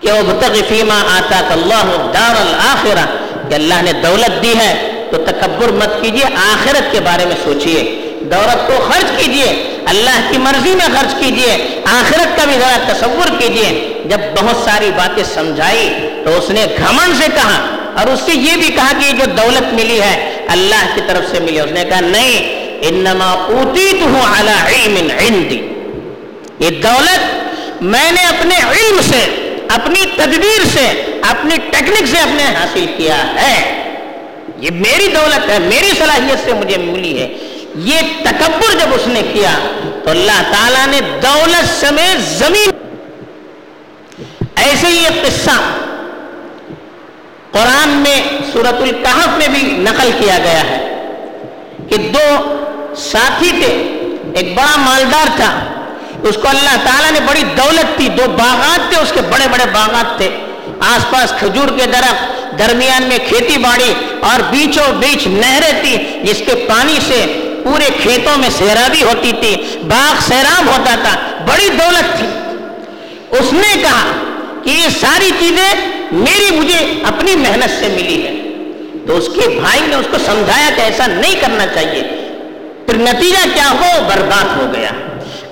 کہ 0.00 0.12
وہ 0.12 0.40
فیما 0.68 1.00
آتا 1.10 1.38
اللہ 1.50 2.10
دار 2.14 2.34
الآخرہ 2.40 3.17
کہ 3.48 3.54
اللہ 3.54 3.82
نے 3.82 3.92
دولت 3.92 4.42
دی 4.42 4.54
ہے 4.58 4.72
تو 5.10 5.16
تکبر 5.16 5.72
مت 5.72 6.02
کیجیے، 6.02 6.24
آخرت 6.24 6.92
کے 6.92 7.00
بارے 7.00 7.24
میں 7.24 7.36
سوچئے۔ 7.44 7.82
دولت 8.20 8.66
کو 8.66 8.88
خرچ 8.88 9.10
کیجیے، 9.16 9.76
اللہ 9.86 10.18
کی 10.30 10.38
مرضی 10.38 10.74
میں 10.74 10.88
خرچ 10.94 11.14
کیجیے، 11.18 11.80
آخرت 11.84 12.36
کا 12.36 12.44
بھی 12.44 12.54
ذرا 12.54 12.92
تصور 12.92 13.28
کیجیے۔ 13.38 13.94
جب 14.04 14.20
بہت 14.40 14.56
ساری 14.64 14.90
باتیں 14.96 15.24
سمجھائی 15.34 15.88
تو 16.24 16.38
اس 16.38 16.50
نے 16.50 16.66
گھمن 16.78 17.14
سے 17.14 17.26
کہا 17.34 17.58
اور 17.96 18.06
اس 18.06 18.20
سے 18.20 18.32
یہ 18.32 18.56
بھی 18.56 18.68
کہا 18.68 18.92
کہ 19.00 19.12
جو 19.12 19.24
دولت 19.24 19.74
ملی 19.74 20.00
ہے 20.00 20.44
اللہ 20.48 20.86
کی 20.94 21.00
طرف 21.06 21.30
سے 21.30 21.40
ملی 21.40 21.60
اس 21.60 21.72
نے 21.72 21.84
کہا، 21.84 22.00
نہیں، 22.00 22.36
انما 22.88 23.30
اوتیت 23.32 24.02
ہوں 24.02 24.22
علم 24.22 25.08
عندی۔ 25.18 25.60
یہ 26.58 26.70
دولت 26.70 27.82
میں 27.82 28.12
نے 28.12 28.22
اپنے 28.22 28.54
علم 28.54 29.00
سے 29.02 29.47
اپنی 29.68 30.04
تدبیر 30.16 30.66
سے، 30.72 31.18
اپنی 31.28 31.56
ٹیکنک 31.56 32.06
سے 32.06 32.18
اپنے 32.18 32.42
حاصل 32.42 32.86
کیا 32.96 33.18
ہے۔ 33.34 33.84
یہ 34.58 34.70
میری 34.70 35.06
دولت 35.06 35.50
ہے، 35.50 35.58
میری 35.58 35.90
صلاحیت 35.98 36.44
سے 36.44 36.52
مجھے 36.52 36.76
ملی 36.78 37.22
ہے۔ 37.22 37.36
یہ 37.74 37.98
تکبر 38.22 38.78
جب 38.78 38.94
اس 38.94 39.06
نے 39.06 39.22
کیا، 39.32 39.50
تو 40.04 40.10
اللہ 40.10 40.42
تعالیٰ 40.52 40.86
نے 40.86 41.00
دولت 41.00 41.80
سمیت 41.80 42.20
زمین۔ 42.38 42.70
ایسے 44.56 44.86
ہی 44.86 45.04
ایک 45.04 45.22
قصہ 45.22 45.60
قرآن 47.50 47.88
میں 47.88 48.22
سورت 48.52 48.82
القحف 48.82 49.28
میں 49.38 49.48
بھی 49.48 49.62
نقل 49.62 50.10
کیا 50.18 50.38
گیا 50.38 50.60
ہے 50.60 50.94
کہ 51.88 51.96
دو 51.96 52.56
ساتھی 52.96 53.50
تھے۔ 53.50 53.94
ایک 54.34 54.54
بڑا 54.54 54.76
مالدار 54.76 55.26
تھا 55.36 55.77
اس 56.22 56.34
کو 56.34 56.48
اللہ 56.48 56.76
تعالیٰ 56.84 57.12
نے 57.12 57.20
بڑی 57.20 57.42
دولت 57.56 57.96
تھی 57.96 58.08
دو 58.08 58.22
باغات 58.38 58.90
تھے، 58.90 59.00
اس 59.00 59.12
کے 59.14 59.20
بڑے 59.20 59.48
بڑے 59.48 59.64
باغات 59.72 60.16
تھے۔ 60.16 60.28
آس 60.80 61.10
پاس 61.10 61.32
کھجور 61.38 61.68
کے 61.68 61.86
درخت، 61.86 62.58
درمیان 62.58 63.02
میں 63.02 63.18
کھیتی 63.28 63.56
باڑی 63.56 63.94
اور 64.20 64.40
بیچوں 64.50 64.92
بیچ 64.92 65.26
نہریں 65.26 65.82
تھی 65.82 65.96
جس 66.24 66.42
کے 66.46 66.54
پانی 66.54 66.98
سے 67.08 67.44
پورے 67.64 67.88
کھیتوں 68.02 68.38
میں 68.38 68.50
سیرابی 68.58 69.02
ہوتی 69.02 69.32
تھی، 69.40 69.56
باغ 69.88 70.14
سیراب 70.28 70.66
ہوتا 70.66 70.94
تھا، 71.02 71.44
بڑی 71.46 71.68
دولت 71.68 72.18
تھی۔ 72.18 72.26
اس 73.30 73.52
نے 73.52 73.82
کہا 73.82 74.12
کہ 74.64 74.70
یہ 74.70 74.88
ساری 75.00 75.30
چیزیں 75.38 75.90
میری 76.12 76.56
مجھے 76.56 76.78
اپنی 77.04 77.36
محنت 77.36 77.70
سے 77.80 77.88
ملی 77.88 78.26
ہے 78.26 78.34
تو 79.06 79.16
اس 79.16 79.28
کے 79.34 79.48
بھائی 79.48 79.80
نے 79.86 79.94
اس 79.94 80.06
کو 80.10 80.18
سمجھایا 80.18 80.70
کہ 80.76 80.80
ایسا 80.80 81.06
نہیں 81.06 81.34
کرنا 81.40 81.66
چاہیے۔ 81.66 82.02
پھر 82.86 82.96
نتیجہ 82.96 83.48
کیا 83.54 83.70
ہو 83.70 84.04
برباد 84.08 84.56
ہو 84.56 84.72
گیا۔ 84.76 84.90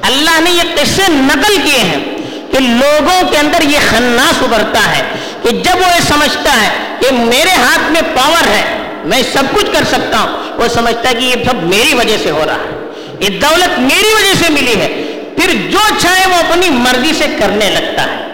اللہ 0.06 0.40
نے 0.40 0.50
یہ 0.50 0.62
قصے 0.74 1.02
نقل 1.08 1.56
کیے 1.64 1.78
ہیں 1.78 2.16
کہ 2.52 2.58
لوگوں 2.60 3.30
کے 3.30 3.38
اندر 3.38 3.62
یہ 3.62 3.78
خناس 3.90 4.42
ابھرتا 4.42 4.96
ہے 4.96 5.02
کہ 5.42 5.50
جب 5.50 5.76
وہ 5.76 5.96
یہ 5.96 6.08
سمجھتا 6.08 6.52
ہے 6.62 6.68
کہ 7.00 7.14
میرے 7.14 7.50
ہاتھ 7.50 7.92
میں 7.92 8.02
پاور 8.14 8.48
ہے، 8.48 8.64
میں 9.04 9.22
سب 9.32 9.42
کچھ 9.54 9.66
کر 9.72 9.84
سکتا 9.84 10.18
ہوں، 10.18 10.58
وہ 10.58 10.68
سمجھتا 10.68 11.10
ہے 11.10 11.14
کہ 11.14 11.24
یہ 11.24 11.34
سب 11.34 11.62
میری 11.62 11.94
وجہ 11.94 12.16
سے 12.22 12.30
ہو 12.30 12.44
رہا 12.46 12.54
ہے۔ 12.54 12.86
یہ 13.20 13.28
دولت 13.28 13.78
میری 13.78 14.08
وجہ 14.14 14.44
سے 14.44 14.52
ملی 14.52 14.80
ہے۔ 14.80 14.88
پھر 15.36 15.70
جو 15.70 15.78
چاہے 15.98 16.26
وہ 16.26 16.34
اپنی 16.34 16.70
مرضی 16.70 17.12
سے 17.18 17.24
کرنے 17.40 17.70
لگتا 17.70 18.02
ہے۔ 18.02 18.26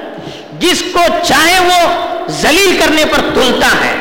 جس 0.58 0.82
کو 0.92 1.00
چاہے 1.26 1.58
وہ 1.60 2.06
ذلیل 2.28 2.76
کرنے 2.80 3.04
پر 3.04 3.18
تلتا 3.34 3.66
ہے۔ 3.66 3.94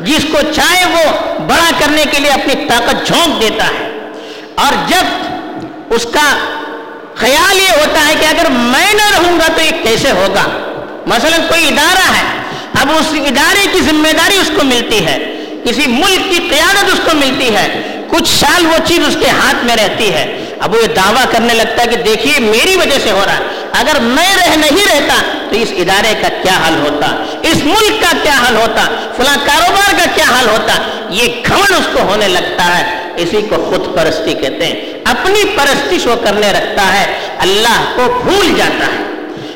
جس 0.00 0.26
کو 0.32 0.38
چاہے 0.54 0.84
وہ 0.84 1.10
بڑا 1.40 1.70
کرنے 1.78 2.04
کے 2.10 2.18
لیے 2.18 2.30
اپنی 2.30 2.54
طاقت 2.68 3.06
جھونک 3.06 3.42
دیتا 3.42 3.64
ہے۔ 3.64 4.10
اور 4.54 4.72
جب 4.88 5.04
اس 5.90 6.06
کا 6.12 6.38
خیال 7.16 7.56
یہ 7.56 7.70
ہوتا 7.70 8.06
ہے 8.08 8.14
کہ 8.20 8.24
اگر 8.24 8.50
میں 8.50 8.94
نہ 8.94 9.18
رہوں 9.18 9.38
گا 9.38 9.52
تو 9.56 9.62
یہ 9.62 9.82
کیسے 9.82 10.10
ہوگا؟ 10.10 10.44
مثلا 11.06 11.36
کوئی 11.48 11.68
ادارہ 11.68 12.12
ہے، 12.12 12.42
اب 12.80 12.90
اس 12.90 13.06
ادارے 13.12 13.66
کی 13.72 13.80
ذمہ 13.80 14.12
داری 14.12 14.36
اس 14.36 14.50
کو 14.56 14.64
ملتی 14.64 15.06
ہے، 15.06 15.18
کسی 15.64 15.82
ملک 15.86 16.30
کی 16.30 16.48
قیادت 16.50 16.84
اس 16.84 17.00
کو 17.04 17.16
ملتی 17.16 17.54
ہے، 17.54 17.82
کچھ 18.08 18.38
سال 18.40 18.66
وہ 18.66 18.76
چیز 18.84 18.98
اس 19.08 19.16
کے 19.20 19.28
ہاتھ 19.28 19.64
میں 19.64 19.76
رہتی 19.76 20.12
ہے۔ 20.12 20.44
اب 20.60 20.74
وہ 20.74 20.82
یہ 20.82 20.86
دعویٰ 20.86 21.24
کرنے 21.32 21.54
لگتا 21.54 21.82
ہے 21.82 21.88
کہ 21.88 21.96
دیکھیے 21.96 22.40
میری 22.40 22.76
وجہ 22.76 22.98
سے 23.02 23.10
ہو 23.10 23.22
رہا 23.26 23.34
ہے۔ 23.34 23.42
اگر 23.72 24.00
میں 24.00 24.36
رہ 24.36 24.56
نہیں 24.56 24.86
رہتا 24.94 25.14
تو 25.50 25.56
اس 25.56 25.68
ادارے 25.70 26.14
کا 26.22 26.28
کیا 26.28 26.68
حل 26.68 26.74
ہوتا؟ 26.80 27.24
اس 27.42 27.56
ملک 27.64 28.02
کا 28.02 28.16
کیا 28.22 28.44
حل 28.48 28.56
ہوتا؟ 28.56 28.82
فلاں 29.16 29.36
کاروبار 29.46 29.94
کا 29.98 30.04
کیا 30.14 30.40
حل 30.40 30.48
ہوتا؟ 30.48 30.72
یہ 31.10 31.42
گھمن 31.46 31.74
اس 31.74 31.88
کو 31.92 32.00
ہونے 32.00 32.28
لگتا 32.28 32.78
ہے۔ 32.78 33.12
اسی 33.16 33.42
کو 33.50 33.70
خود 33.70 33.96
پرستی 33.96 34.34
کہتے 34.34 34.66
ہیں۔ 34.66 34.93
اپنی 35.04 35.44
پرستش 35.44 36.06
وہ 36.06 36.16
کرنے 36.16 36.52
رکھتا 36.52 37.00
ہے، 37.00 37.06
اللہ 37.38 37.92
کو 37.96 38.22
بھول 38.24 38.54
جاتا 38.58 38.86
ہے۔ 38.86 39.04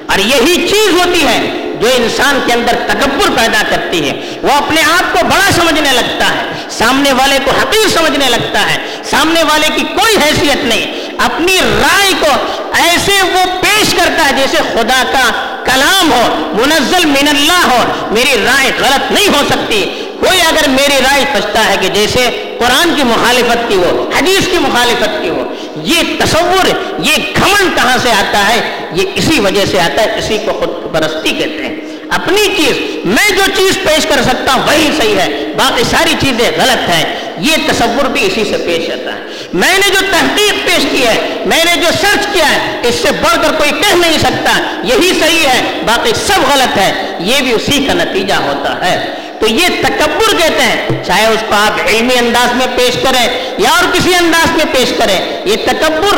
اور 0.06 0.18
یہی 0.18 0.68
چیز 0.68 0.88
ہوتی 0.92 1.26
ہے 1.26 1.38
جو 1.80 1.88
انسان 1.96 2.40
کے 2.46 2.52
اندر 2.52 2.72
تکبر 2.86 3.30
پیدا 3.36 3.62
کرتی 3.70 4.10
ہے۔ 4.10 4.38
وہ 4.42 4.52
اپنے 4.52 4.82
آپ 4.82 5.12
کو 5.12 5.18
بڑا 5.24 5.52
سمجھنے 5.52 5.90
لگتا 5.92 6.26
ہے، 6.26 6.42
سامنے 6.70 7.12
والے 7.12 7.38
کو 7.44 7.50
حقیر 7.50 7.88
سمجھنے 7.88 8.30
لگتا 8.30 8.70
ہے۔ 8.70 8.78
سامنے 9.04 9.42
والے 9.42 9.68
کی 9.74 9.84
کوئی 9.84 10.16
حیثیت 10.16 10.64
نہیں۔ 10.64 10.98
اپنی 11.18 11.56
رائے 11.82 12.12
کو 12.20 12.26
ایسے 12.74 13.12
وہ 13.22 13.60
پیش 13.60 13.94
کرتا 13.94 14.26
ہے 14.26 14.32
جیسے 14.36 14.56
خدا 14.56 15.02
کا 15.12 15.54
کلام 15.64 16.12
ہو، 16.12 16.52
منزل 16.52 17.04
من 17.04 17.28
اللہ 17.28 17.66
ہو۔ 17.66 17.82
میری 18.10 18.44
رائے 18.44 18.70
غلط 18.80 19.12
نہیں 19.12 19.28
ہو 19.28 19.42
سکتی۔ 19.50 20.04
کوئی 20.20 20.40
اگر 20.40 20.68
میری 20.68 20.96
رائے 21.10 21.24
پچتا 21.32 21.66
ہے 21.66 21.76
کہ 21.80 21.88
جیسے 21.88 22.54
قرآن 22.58 22.94
کی 22.96 23.02
مخالفت 23.02 23.68
کی 23.68 23.74
ہو، 23.74 24.10
حدیث 24.18 24.46
کی 24.46 24.58
مخالفت 24.58 25.22
کی 25.22 25.28
ہو 25.28 25.37
یہ 25.76 26.02
تصور، 26.18 26.66
یہ 26.98 27.16
گھمن 27.16 27.68
کہاں 27.74 27.98
سے 28.02 28.10
آتا 28.10 28.48
ہے؟ 28.48 28.60
یہ 28.92 29.04
اسی 29.14 29.40
وجہ 29.40 29.64
سے 29.64 29.80
آتا 29.80 30.02
ہے، 30.02 30.18
اسی 30.18 30.38
کو 30.44 30.52
خود 30.52 30.94
پرستی 30.94 31.30
کہتے 31.30 31.66
ہیں۔ 31.66 31.76
اپنی 32.08 32.46
چیز، 32.56 32.76
میں 33.04 33.30
جو 33.30 33.42
چیز 33.56 33.78
پیش 33.82 34.06
کر 34.06 34.22
سکتا 34.22 34.54
ہوں، 34.54 34.62
وہی 34.66 34.90
صحیح 34.96 35.16
ہے۔ 35.16 35.28
باقی 35.56 35.82
ساری 35.90 36.14
چیزیں 36.20 36.50
غلط 36.56 36.88
ہیں۔ 36.88 37.04
یہ 37.38 37.56
تصور 37.66 38.04
بھی 38.04 38.26
اسی 38.26 38.44
سے 38.44 38.56
پیش 38.66 38.90
آتا 38.90 39.12
ہے۔ 39.12 39.18
میں 39.52 39.78
نے 39.78 39.90
جو 39.90 40.00
تحقیق 40.10 40.66
پیش 40.66 40.86
کی 40.90 41.06
ہے، 41.06 41.42
میں 41.46 41.64
نے 41.64 41.76
جو 41.76 41.88
سرچ 42.00 42.26
کیا 42.32 42.50
ہے، 42.50 42.80
اس 42.82 42.94
سے 42.94 43.10
بڑھ 43.10 43.42
کر 43.42 43.52
کوئی 43.52 43.70
کہہ 43.70 43.96
نہیں 43.96 44.18
سکتا۔ 44.18 44.62
یہی 44.82 45.20
صحیح 45.20 45.46
ہے، 45.48 45.62
باقی 45.86 46.10
سب 46.26 46.52
غلط 46.52 46.78
ہے۔ 46.78 46.92
یہ 47.20 47.36
بھی 47.40 47.52
اسی 47.52 47.84
کا 47.86 47.92
نتیجہ 47.92 48.34
ہوتا 48.34 48.90
ہے۔ 48.90 49.06
تو 49.40 49.46
یہ 49.46 49.66
تکبر 49.80 50.36
کہتے 50.36 50.62
ہیں، 50.62 51.04
چاہے 51.06 51.26
اس 51.26 51.40
کو 51.48 51.54
آپ 51.54 51.80
علمی 51.86 52.18
انداز 52.18 52.54
میں 52.54 52.66
پیش 52.76 52.94
کریں 52.94 53.54
یا 53.58 53.70
اور 53.70 53.84
کسی 53.92 54.14
انداز 54.14 54.56
میں 54.56 54.64
پیش 54.72 54.92
کریں، 54.98 55.42
یہ 55.44 55.56
تکبر 55.66 56.16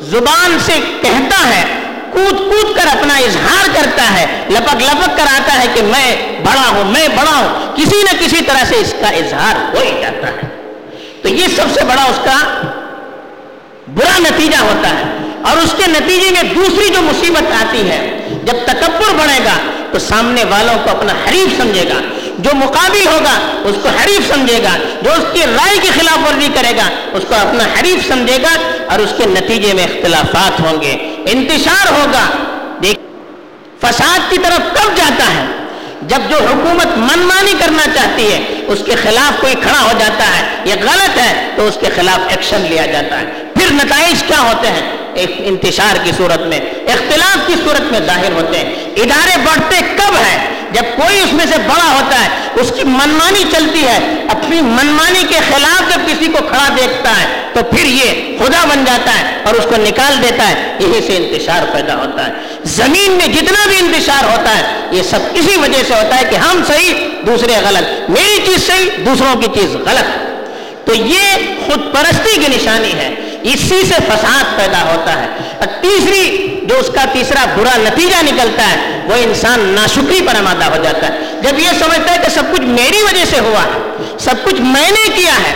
زبان 0.00 0.58
سے 0.60 0.72
کہتا 1.02 1.48
ہے، 1.48 1.64
کود 2.12 2.38
کود 2.38 2.76
کر 2.76 2.86
اپنا 2.86 3.16
اظہار 3.16 3.68
کرتا 3.74 4.20
ہے، 4.20 4.26
لپک 4.50 4.82
لپک 4.82 5.16
کر 5.16 5.26
آتا 5.34 5.62
ہے 5.62 5.66
کہ 5.74 5.82
میں 5.82 6.16
بڑا 6.44 6.68
ہوں، 6.68 6.84
میں 6.84 7.08
بڑا 7.08 7.36
ہوں۔ 7.36 7.76
کسی 7.76 8.02
نہ 8.02 8.24
کسی 8.24 8.44
طرح 8.44 8.64
سے 8.64 8.76
اس 8.76 8.94
کا 9.00 9.08
اظہار 9.08 9.74
ہو 9.74 9.80
ہی 9.80 10.00
جاتا 10.00 10.28
ہے۔ 10.28 10.72
تو 11.22 11.28
یہ 11.28 11.46
سب 11.46 11.66
سے 11.74 11.84
بڑا 11.84 12.02
اس 12.02 12.20
کا 12.24 12.60
برا 13.94 14.18
نتیجہ 14.18 14.56
ہوتا 14.56 14.88
ہے۔ 14.88 15.04
اور 15.42 15.56
اس 15.56 15.74
کے 15.76 15.86
نتیجے 15.86 16.30
میں 16.30 16.42
دوسری 16.42 16.88
جو 16.88 17.02
مصیبت 17.02 17.52
آتی 17.52 17.90
ہے، 17.90 18.28
جب 18.44 18.54
تکبر 18.66 19.14
بڑھے 19.14 19.44
گا، 19.44 19.58
تو 19.92 19.98
سامنے 19.98 20.44
والوں 20.44 20.74
کو 20.84 20.90
اپنا 20.90 21.12
حریف 21.12 21.62
سمجھے 21.62 21.84
گا۔ 21.88 22.15
جو 22.38 22.50
مقابل 22.54 23.06
ہوگا 23.06 23.38
اس 23.64 23.76
کو 23.82 23.88
حریف 23.88 24.34
سمجھے 24.34 24.62
گا، 24.62 24.76
جو 25.02 25.12
اس 25.12 25.24
کی 25.32 25.40
رائے 25.40 25.78
کی 25.82 25.88
خلاف 25.88 26.18
ورزی 26.18 26.48
کرے 26.54 26.76
گا، 26.76 26.88
اس 27.12 27.24
کو 27.28 27.34
اپنا 27.34 27.64
حریف 27.64 28.08
سمجھے 28.08 28.38
گا 28.42 28.56
اور 28.90 28.98
اس 28.98 29.10
کے 29.16 29.24
نتیجے 29.26 29.72
میں 29.72 29.84
اختلافات 29.84 30.60
ہوں 30.60 30.80
گے۔ 30.82 30.92
انتشار 31.26 31.92
ہوگا۔ 31.92 32.24
دیکھ، 32.82 32.98
فساد 33.84 34.18
کی 34.30 34.36
طرف 34.38 34.58
کب 34.58 34.96
جاتا 34.96 35.24
ہے؟ 35.34 35.44
جب 36.02 36.18
جو 36.30 36.36
حکومت 36.36 36.86
منمانی 36.86 37.52
کرنا 37.58 37.82
چاہتی 37.94 38.32
ہے، 38.32 38.40
اس 38.66 38.78
کے 38.86 38.94
خلاف 38.94 39.40
کوئی 39.40 39.54
کھڑا 39.54 39.82
ہو 39.82 39.92
جاتا 39.98 40.24
ہے، 40.24 40.42
یہ 40.64 40.74
غلط 40.82 41.18
ہے، 41.18 41.48
تو 41.56 41.66
اس 41.66 41.78
کے 41.80 41.86
خلاف 41.96 42.18
ایکشن 42.28 42.60
لیا 42.60 42.86
جاتا 42.86 43.20
ہے۔ 43.20 43.26
پھر 43.54 43.72
نتائج 43.72 44.22
کیا 44.26 44.40
ہوتے 44.40 44.68
ہیں؟ 44.68 44.96
انتشار 45.38 45.96
کی 46.04 46.10
صورت 46.16 46.40
میں، 46.40 46.60
اختلاف 46.86 47.38
کی 47.46 47.54
صورت 47.64 47.92
میں 47.92 48.00
ظاہر 48.06 48.32
ہوتے 48.32 48.58
ہیں۔ 48.58 48.74
ادارے 48.96 49.36
بڑھتے 49.44 49.76
کب 49.96 50.16
ہیں؟ 50.16 50.55
جب 50.72 50.82
کوئی 50.96 51.18
اس 51.18 51.32
میں 51.32 51.46
سے 51.46 51.58
بڑا 51.58 51.94
ہوتا 51.94 52.24
ہے، 52.24 52.28
اس 52.54 52.72
کی 52.76 52.84
منمانی 52.84 53.44
چلتی 53.52 53.84
ہے، 53.86 53.96
اپنی 54.30 54.60
منمانی 54.62 55.24
کے 55.28 55.34
خلاف 55.34 55.94
جب 55.94 56.00
کسی 56.06 56.26
کو 56.26 56.38
کھڑا 56.48 56.68
دیکھتا 56.76 57.10
ہے، 57.10 57.26
تو 57.52 57.62
پھر 57.62 57.86
یہ 57.86 58.38
خدا 58.38 58.64
بن 58.64 58.84
جاتا 58.84 59.18
ہے 59.18 59.24
اور 59.44 59.54
اس 59.54 59.64
کو 59.64 59.76
نکال 59.76 60.22
دیتا 60.22 60.48
ہے، 60.48 60.76
یہی 60.80 61.00
سے 61.06 61.16
انتشار 61.16 61.72
پیدا 61.72 61.96
ہوتا 61.96 62.26
ہے۔ 62.26 62.32
زمین 62.64 63.12
میں 63.12 63.26
جتنا 63.26 63.68
بھی 63.68 63.78
انتشار 63.78 64.24
ہوتا 64.24 64.58
ہے، 64.58 64.62
یہ 64.90 65.02
سب 65.02 65.18
اسی 65.32 65.56
وجہ 65.56 65.82
سے 65.88 65.94
ہوتا 65.94 66.18
ہے 66.18 66.24
کہ 66.30 66.36
ہم 66.36 66.62
صحیح، 66.66 66.94
دوسرے 67.26 67.52
غلط۔ 67.64 68.10
میری 68.10 68.40
چیز 68.46 68.66
صحیح، 68.66 68.90
دوسروں 69.06 69.40
کی 69.40 69.60
چیز 69.60 69.74
غلط۔ 69.74 70.26
تو 70.86 70.94
یہ 70.94 71.36
خود 71.66 71.94
پرستی 71.94 72.30
کی 72.32 72.56
نشانی 72.56 72.92
ہے۔ 72.92 73.14
اسی 73.42 73.82
سے 73.88 73.94
فساد 73.94 74.56
پیدا 74.56 74.82
ہوتا 74.82 75.22
ہے۔ 75.22 75.26
اور 75.58 75.66
تیسری 75.82 76.55
جو 76.68 76.78
اس 76.78 76.90
کا 76.94 77.04
تیسرا 77.12 77.44
برا 77.56 77.76
نتیجہ 77.76 78.22
نکلتا 78.22 78.70
ہے، 78.70 79.00
وہ 79.04 79.14
انسان 79.14 79.60
ناشکری 79.60 80.20
پر 80.26 80.34
آمادہ 80.34 80.64
ہو 80.64 80.82
جاتا 80.82 81.06
ہے۔ 81.06 81.18
جب 81.42 81.58
یہ 81.58 81.68
سمجھتا 81.78 82.12
ہے 82.12 82.18
کہ 82.24 82.30
سب 82.30 82.42
کچھ 82.52 82.60
میری 82.60 83.02
وجہ 83.02 83.24
سے 83.24 83.38
ہوا 83.38 83.62
ہے 83.62 83.92
سب 84.18 84.34
کچھ 84.44 84.60
میں 84.60 84.90
نے 84.90 85.08
کیا 85.16 85.32
ہے، 85.32 85.54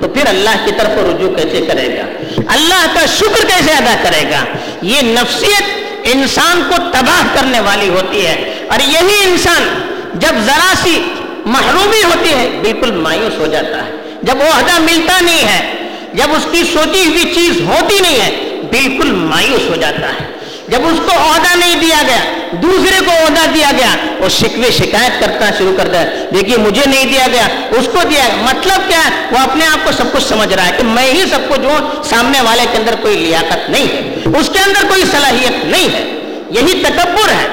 تو 0.00 0.08
پھر 0.08 0.26
اللہ 0.26 0.50
کی 0.64 0.70
طرف 0.78 0.90
رجوع 0.96 1.30
کیسے 1.30 1.66
کرے 1.66 1.98
گا؟ 1.98 2.02
اللہ 2.46 2.86
کا 2.94 3.06
شکر 3.06 3.46
کیسے 3.46 3.72
ادا 3.72 3.94
کرے 4.02 4.30
گا؟ 4.30 4.44
یہ 4.82 5.00
نفسیت 5.02 5.62
انسان 6.04 6.62
کو 6.68 6.76
تباہ 6.76 7.34
کرنے 7.34 7.60
والی 7.60 7.88
ہوتی 7.88 8.26
ہے۔ 8.26 8.66
اور 8.68 8.78
یہی 8.80 9.24
انسان 9.24 9.82
جب 10.14 10.34
ذرا 10.46 10.72
سی 10.82 11.02
محرومی 11.44 12.02
ہوتی 12.04 12.32
ہے، 12.32 12.48
بالکل 12.62 12.90
مایوس 12.90 13.38
ہو 13.38 13.46
جاتا 13.46 13.84
ہے۔ 13.84 13.90
جب 14.22 14.36
وہ 14.36 14.58
عہدہ 14.58 14.78
ملتا 14.78 15.20
نہیں 15.20 15.44
ہے، 15.44 15.72
جب 16.14 16.32
اس 16.36 16.46
کی 16.52 16.62
سوچی 16.72 17.06
ہوئی 17.06 17.34
چیز 17.34 17.60
ہوتی 17.60 18.00
نہیں 18.00 18.20
ہے، 18.20 18.60
بالکل 18.70 19.10
مایوس 19.10 19.70
ہو 19.70 19.74
جاتا 19.74 20.08
ہے۔ 20.08 20.41
جب 20.72 20.86
اس 20.86 20.98
کو 20.98 21.32
عہدہ 21.32 21.56
نہیں 21.56 21.80
دیا 21.80 22.02
گیا، 22.06 22.46
دوسرے 22.52 23.04
کو 23.04 23.10
عہدہ 23.10 23.50
دیا 23.54 23.70
گیا، 23.78 23.96
وہ 24.18 24.28
شکوے 24.28 24.70
شکایت 24.70 25.20
کرتا 25.20 25.46
شروع 25.58 25.76
کر 25.76 25.88
دیا 25.88 26.04
دیکھیے، 26.34 26.56
مجھے 26.56 26.82
نہیں 26.86 27.04
دیا 27.04 27.26
گیا، 27.32 27.48
اس 27.70 27.86
کو 27.92 27.98
دیا 28.10 28.22
گیا۔ 28.26 28.42
مطلب 28.42 28.88
کیا 28.88 28.98
ہے؟ 28.98 29.10
وہ 29.30 29.38
اپنے 29.38 29.66
آپ 29.66 29.78
کو 29.84 29.92
سب 29.92 30.12
کچھ 30.12 30.22
سمجھ 30.22 30.54
رہا 30.54 30.66
ہے 30.66 30.72
کہ 30.76 30.82
میں 30.84 31.12
ہی 31.12 31.24
سب 31.30 31.38
کچھ 31.48 31.60
ہوں، 31.60 32.02
سامنے 32.02 32.40
والے 32.40 32.62
کے 32.72 32.78
اندر 32.78 32.94
کوئی 33.02 33.16
لیاقت 33.16 33.70
نہیں 33.70 33.86
ہے۔ 33.86 34.14
اس 34.38 34.48
کے 34.52 34.58
اندر 34.58 34.86
کوئی 34.88 35.02
صلاحیت 35.02 35.64
نہیں 35.64 35.88
ہے۔ 35.94 36.02
یہی 36.50 36.82
تکبر 36.82 37.28
ہے 37.28 37.46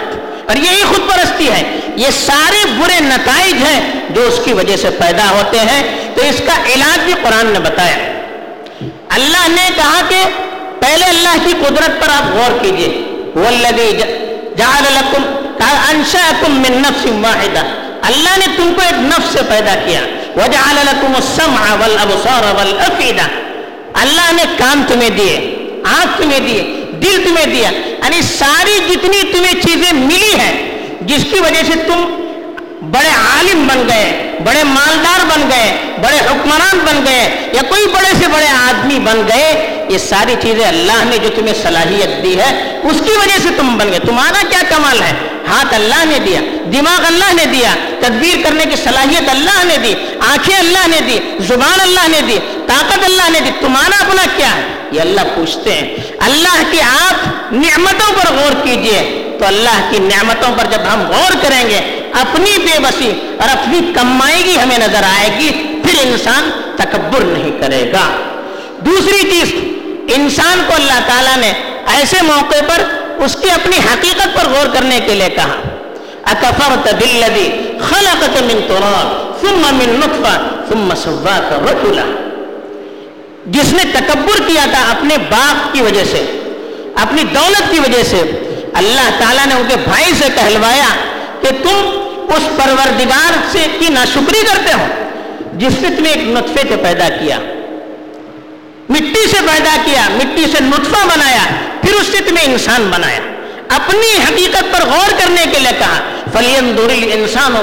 اور 0.48 0.56
یہی 0.56 0.84
خود 0.84 1.10
پرستی 1.10 1.52
ہے۔ 1.52 1.64
یہ 1.96 2.08
سارے 2.26 2.66
برے 2.66 3.00
نتائج 3.00 3.54
ہیں 3.54 3.92
جو 4.10 4.22
اس 4.22 4.40
کی 4.46 4.54
وجہ 4.54 4.78
سے 4.78 4.90
پیدا 4.90 5.30
ہوتے 5.30 5.60
ہیں۔ 5.60 5.84
تو 6.16 6.22
اس 6.22 6.42
کا 6.46 6.74
علاج 6.76 7.00
بھی 7.04 7.14
قرآن 7.14 7.46
نے 7.46 7.60
بتایا۔ 7.60 7.98
اللہ 9.10 9.48
نے 9.48 9.70
کہا 9.76 10.02
کہ 10.10 10.24
پہلے 10.80 11.06
اللہ 11.06 11.36
کی 11.46 11.54
قدرت 11.68 12.02
پر 12.02 12.10
آپ 12.10 12.36
غور 12.36 12.60
کیجیے۔ 12.62 13.09
والذی 13.36 13.92
جعل 14.58 14.86
لکم 14.94 15.24
انشاکم 15.90 16.54
من 16.62 16.82
نفس 16.82 17.06
واحدہ 17.24 17.64
اللہ 18.08 18.38
نے 18.38 18.46
تم 18.58 18.72
کو 18.76 18.82
ایک 18.82 19.00
نفس 19.04 19.32
سے 19.34 19.40
پیدا 19.50 19.74
کیا. 19.86 20.00
وجعل 20.36 20.78
لکم 20.86 21.16
السمع 21.16 21.76
والابصار 21.80 22.44
والافئدہ 22.58 23.28
اللہ 24.02 24.32
نے 24.36 24.44
کام 24.58 24.84
تمہیں 24.88 25.10
دیے، 25.18 25.36
آنکھ 25.92 26.22
تمہیں 26.22 26.40
دیے، 26.40 26.64
دل 27.02 27.22
تمہیں 27.24 27.46
دیا. 27.46 27.70
یعنی 27.70 28.22
ساری 28.22 28.78
جتنی 28.90 29.22
تمہیں 29.32 29.62
چیزیں 29.62 29.92
ملی 29.94 30.34
ہیں، 30.40 30.56
جس 31.08 31.24
کی 31.32 31.40
وجہ 31.42 31.64
سے 31.68 31.80
تم 31.88 32.00
بڑے 32.92 33.10
عالم 33.10 33.68
بن 33.68 33.88
گئے، 33.88 34.38
بڑے 34.44 34.64
مالدار 34.64 35.26
بن 35.26 35.50
گئے، 35.50 35.82
بڑے 36.02 36.18
حکمران 36.18 36.80
بن 36.80 37.06
گئے، 37.06 37.50
یا 37.54 37.62
کوئی 37.62 37.86
بڑے 37.88 38.14
سے 38.20 38.28
بڑے 38.28 38.48
آدمی 38.48 39.00
بن 39.00 39.22
گئے، 39.28 39.74
یہ 39.90 39.98
ساری 39.98 40.36
چیزیں 40.42 40.68
اللہ 40.68 41.04
نے 41.04 41.18
جو 41.18 41.30
تمہیں 41.30 41.54
صلاحیت 41.64 42.24
دی 42.24 42.40
ہے، 42.40 42.80
اس 42.84 43.02
کی 43.06 43.12
وجہ 43.12 43.38
سے 43.44 43.50
تم 43.58 43.78
بن 43.78 43.92
گئے۔ 43.92 44.00
تمہارا 44.00 44.42
کیا 44.50 44.62
کمال 44.70 45.02
ہے؟ 45.02 45.14
ہاتھ 45.48 45.74
اللہ 45.74 46.06
نے 46.06 46.20
دیا، 46.20 46.42
دماغ 46.74 47.06
اللہ 47.06 47.34
نے 47.34 47.46
دیا، 47.46 47.76
تدبیر 48.00 48.44
کرنے 48.44 48.66
کی 48.66 48.76
صلاحیت 48.76 49.30
اللہ 49.30 49.64
نے 49.64 49.78
دی، 49.78 49.94
آنکھیں 50.20 50.58
اللہ 50.58 50.88
نے 50.88 51.02
دی، 51.08 51.20
زبان 51.40 51.82
اللہ 51.82 52.08
نے 52.08 52.22
دی، 52.22 52.38
طاقت 52.68 53.04
اللہ 53.04 53.30
نے 53.30 53.40
دی۔ 53.40 53.50
تمہارا 53.60 53.96
اپنا 54.00 54.24
کیا 54.38 54.56
ہے؟ 54.56 54.62
یہ 54.92 55.02
اللہ 55.02 55.22
پوچھتے 55.36 55.74
ہیں۔ 55.74 55.96
اللہ 56.20 56.64
کی 56.72 56.82
آپ 56.82 57.28
نعمتوں 57.54 58.14
پر 58.14 58.34
غور 58.34 58.66
کیجیے۔ 58.66 59.26
تو 59.40 59.46
اللہ 59.46 59.92
کی 59.92 60.00
نعمتوں 60.00 60.52
پر 60.58 60.64
جب 60.72 60.80
ہم 60.94 61.02
غور 61.08 61.32
کریں 61.42 61.70
گے 61.70 61.99
اپنی 62.14 62.58
بے 62.58 62.80
بسی 62.84 63.12
اور 63.40 63.50
اپنی 63.50 63.80
کمائیگی 63.96 64.58
ہمیں 64.60 64.78
نظر 64.78 65.04
آئے 65.04 65.30
گی، 65.40 65.50
پھر 65.84 66.00
انسان 66.02 66.50
تکبر 66.76 67.24
نہیں 67.24 67.60
کرے 67.62 67.84
گا۔ 67.94 68.06
دوسری 68.86 69.30
چیز، 69.30 69.54
انسان 70.16 70.62
کو 70.68 70.74
اللہ 70.76 71.00
تعالیٰ 71.08 71.38
نے 71.38 71.52
ایسے 71.96 72.22
موقع 72.26 72.62
پر 72.68 72.84
اس 73.26 73.36
کی 73.42 73.50
اپنی 73.52 73.78
حقیقت 73.86 74.36
پر 74.36 74.50
غور 74.50 74.74
کرنے 74.74 75.00
کے 75.06 75.16
لیے 75.16 75.30
کہا، 75.36 75.56
اکفرت 76.32 76.88
بالذی 76.94 77.50
خلقت 77.90 78.42
من 78.42 78.60
تراب 78.68 79.42
ثم 79.42 79.62
من 79.76 79.96
نطفہ 80.00 80.38
ثم 80.70 80.94
سواک 81.04 81.54
رجلا. 81.68 82.06
جس 83.46 83.74
نے 83.74 83.84
تکبر 83.94 84.42
کیا 84.48 84.66
تھا 84.72 84.82
اپنے 84.92 85.18
باپ 85.30 85.74
کی 85.74 85.82
وجہ 85.82 86.04
سے، 86.12 86.24
اپنی 86.96 87.24
دولت 87.24 87.72
کی 87.72 87.80
وجہ 87.80 88.04
سے، 88.10 88.22
اللہ 88.74 89.10
تعالیٰ 89.20 89.46
نے 89.46 89.54
ان 89.54 89.64
کے 89.68 89.76
بھائی 89.84 90.14
سے 90.18 90.28
کہلوایا 90.36 90.90
کہ 91.50 91.64
تم 91.64 92.34
اس 92.36 92.44
پروردگار 92.58 93.38
سے 93.52 93.68
کی 93.80 93.90
ناشکری 93.90 94.42
کرتے 94.42 94.74
ہو، 94.74 94.88
جس 95.54 95.74
نے 95.82 95.90
تمہیں 95.98 96.14
ایک 96.14 96.28
نطفے 96.28 96.62
سے 96.70 96.76
پیدا 96.76 97.10
کیا، 97.10 97.40
مٹی 98.90 99.28
سے 99.32 99.38
پیدا 99.46 99.76
کیا، 99.86 100.08
مٹی 100.10 100.44
سے 100.52 100.64
نطفہ 100.64 101.08
بنایا، 101.08 101.44
پھر 101.82 101.94
اس 101.94 102.10
نے 102.14 102.22
تمہیں 102.30 102.46
انسان 102.46 102.90
بنایا۔ 102.92 103.20
اپنی 103.70 104.24
حقیقت 104.24 104.64
پر 104.72 104.86
غور 104.86 105.10
کرنے 105.18 105.46
کے 105.52 105.60
لیے 105.60 105.72
کہا 105.80 106.00
فلیم 106.34 106.72
دور 106.78 106.90
انسان 106.90 107.56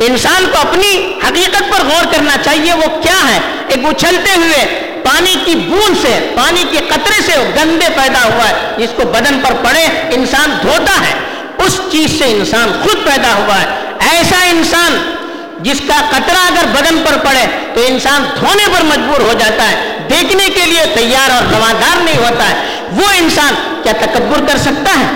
انسان 0.00 0.44
کو 0.52 0.58
اپنی 0.58 1.18
حقیقت 1.28 1.62
پر 1.70 1.84
غور 1.84 2.04
کرنا 2.12 2.36
چاہیے، 2.44 2.72
وہ 2.72 3.02
کیا 3.02 3.28
ہے؟ 3.28 3.38
ایک 3.68 3.84
اچھلتے 3.84 4.30
ہوئے 4.36 4.85
پانی 5.06 5.34
کی 5.44 5.54
بوند 5.54 5.96
سے، 6.02 6.32
پانی 6.34 6.64
کے 6.70 6.78
قطرے 6.88 7.22
سے 7.22 7.32
گندے 7.56 7.86
پیدا 7.96 8.24
ہوا 8.24 8.48
ہے، 8.48 8.54
جس 8.78 8.88
کو 8.96 9.02
بدن 9.04 9.40
پر 9.42 9.52
پڑے 9.52 9.84
انسان 10.10 10.58
دھوتا 10.62 11.00
ہے۔ 11.00 11.14
اس 11.58 11.80
چیز 11.92 12.18
سے 12.18 12.24
انسان 12.24 12.80
خود 12.82 13.04
پیدا 13.04 13.34
ہوا 13.34 13.60
ہے۔ 13.60 13.66
ایسا 14.10 14.44
انسان 14.44 15.12
جس 15.60 15.80
کا 15.88 16.00
قطرہ 16.10 16.46
اگر 16.46 16.66
بدن 16.72 17.02
پر 17.08 17.16
پڑے 17.24 17.46
تو 17.74 17.80
انسان 17.86 18.24
دھونے 18.40 18.64
پر 18.66 18.84
مجبور 18.84 19.20
ہو 19.20 19.32
جاتا 19.38 19.70
ہے، 19.70 19.98
دیکھنے 20.10 20.48
کے 20.54 20.66
لیے 20.66 20.86
تیار 20.94 21.30
اور 21.30 21.42
روادار 21.42 22.02
نہیں 22.02 22.18
ہوتا 22.18 22.50
ہے۔ 22.50 22.54
وہ 22.92 23.04
انسان 23.18 23.80
کیا 23.82 23.92
تکبر 24.00 24.52
کر 24.52 24.58
سکتا 24.58 25.00
ہے؟ 25.00 25.06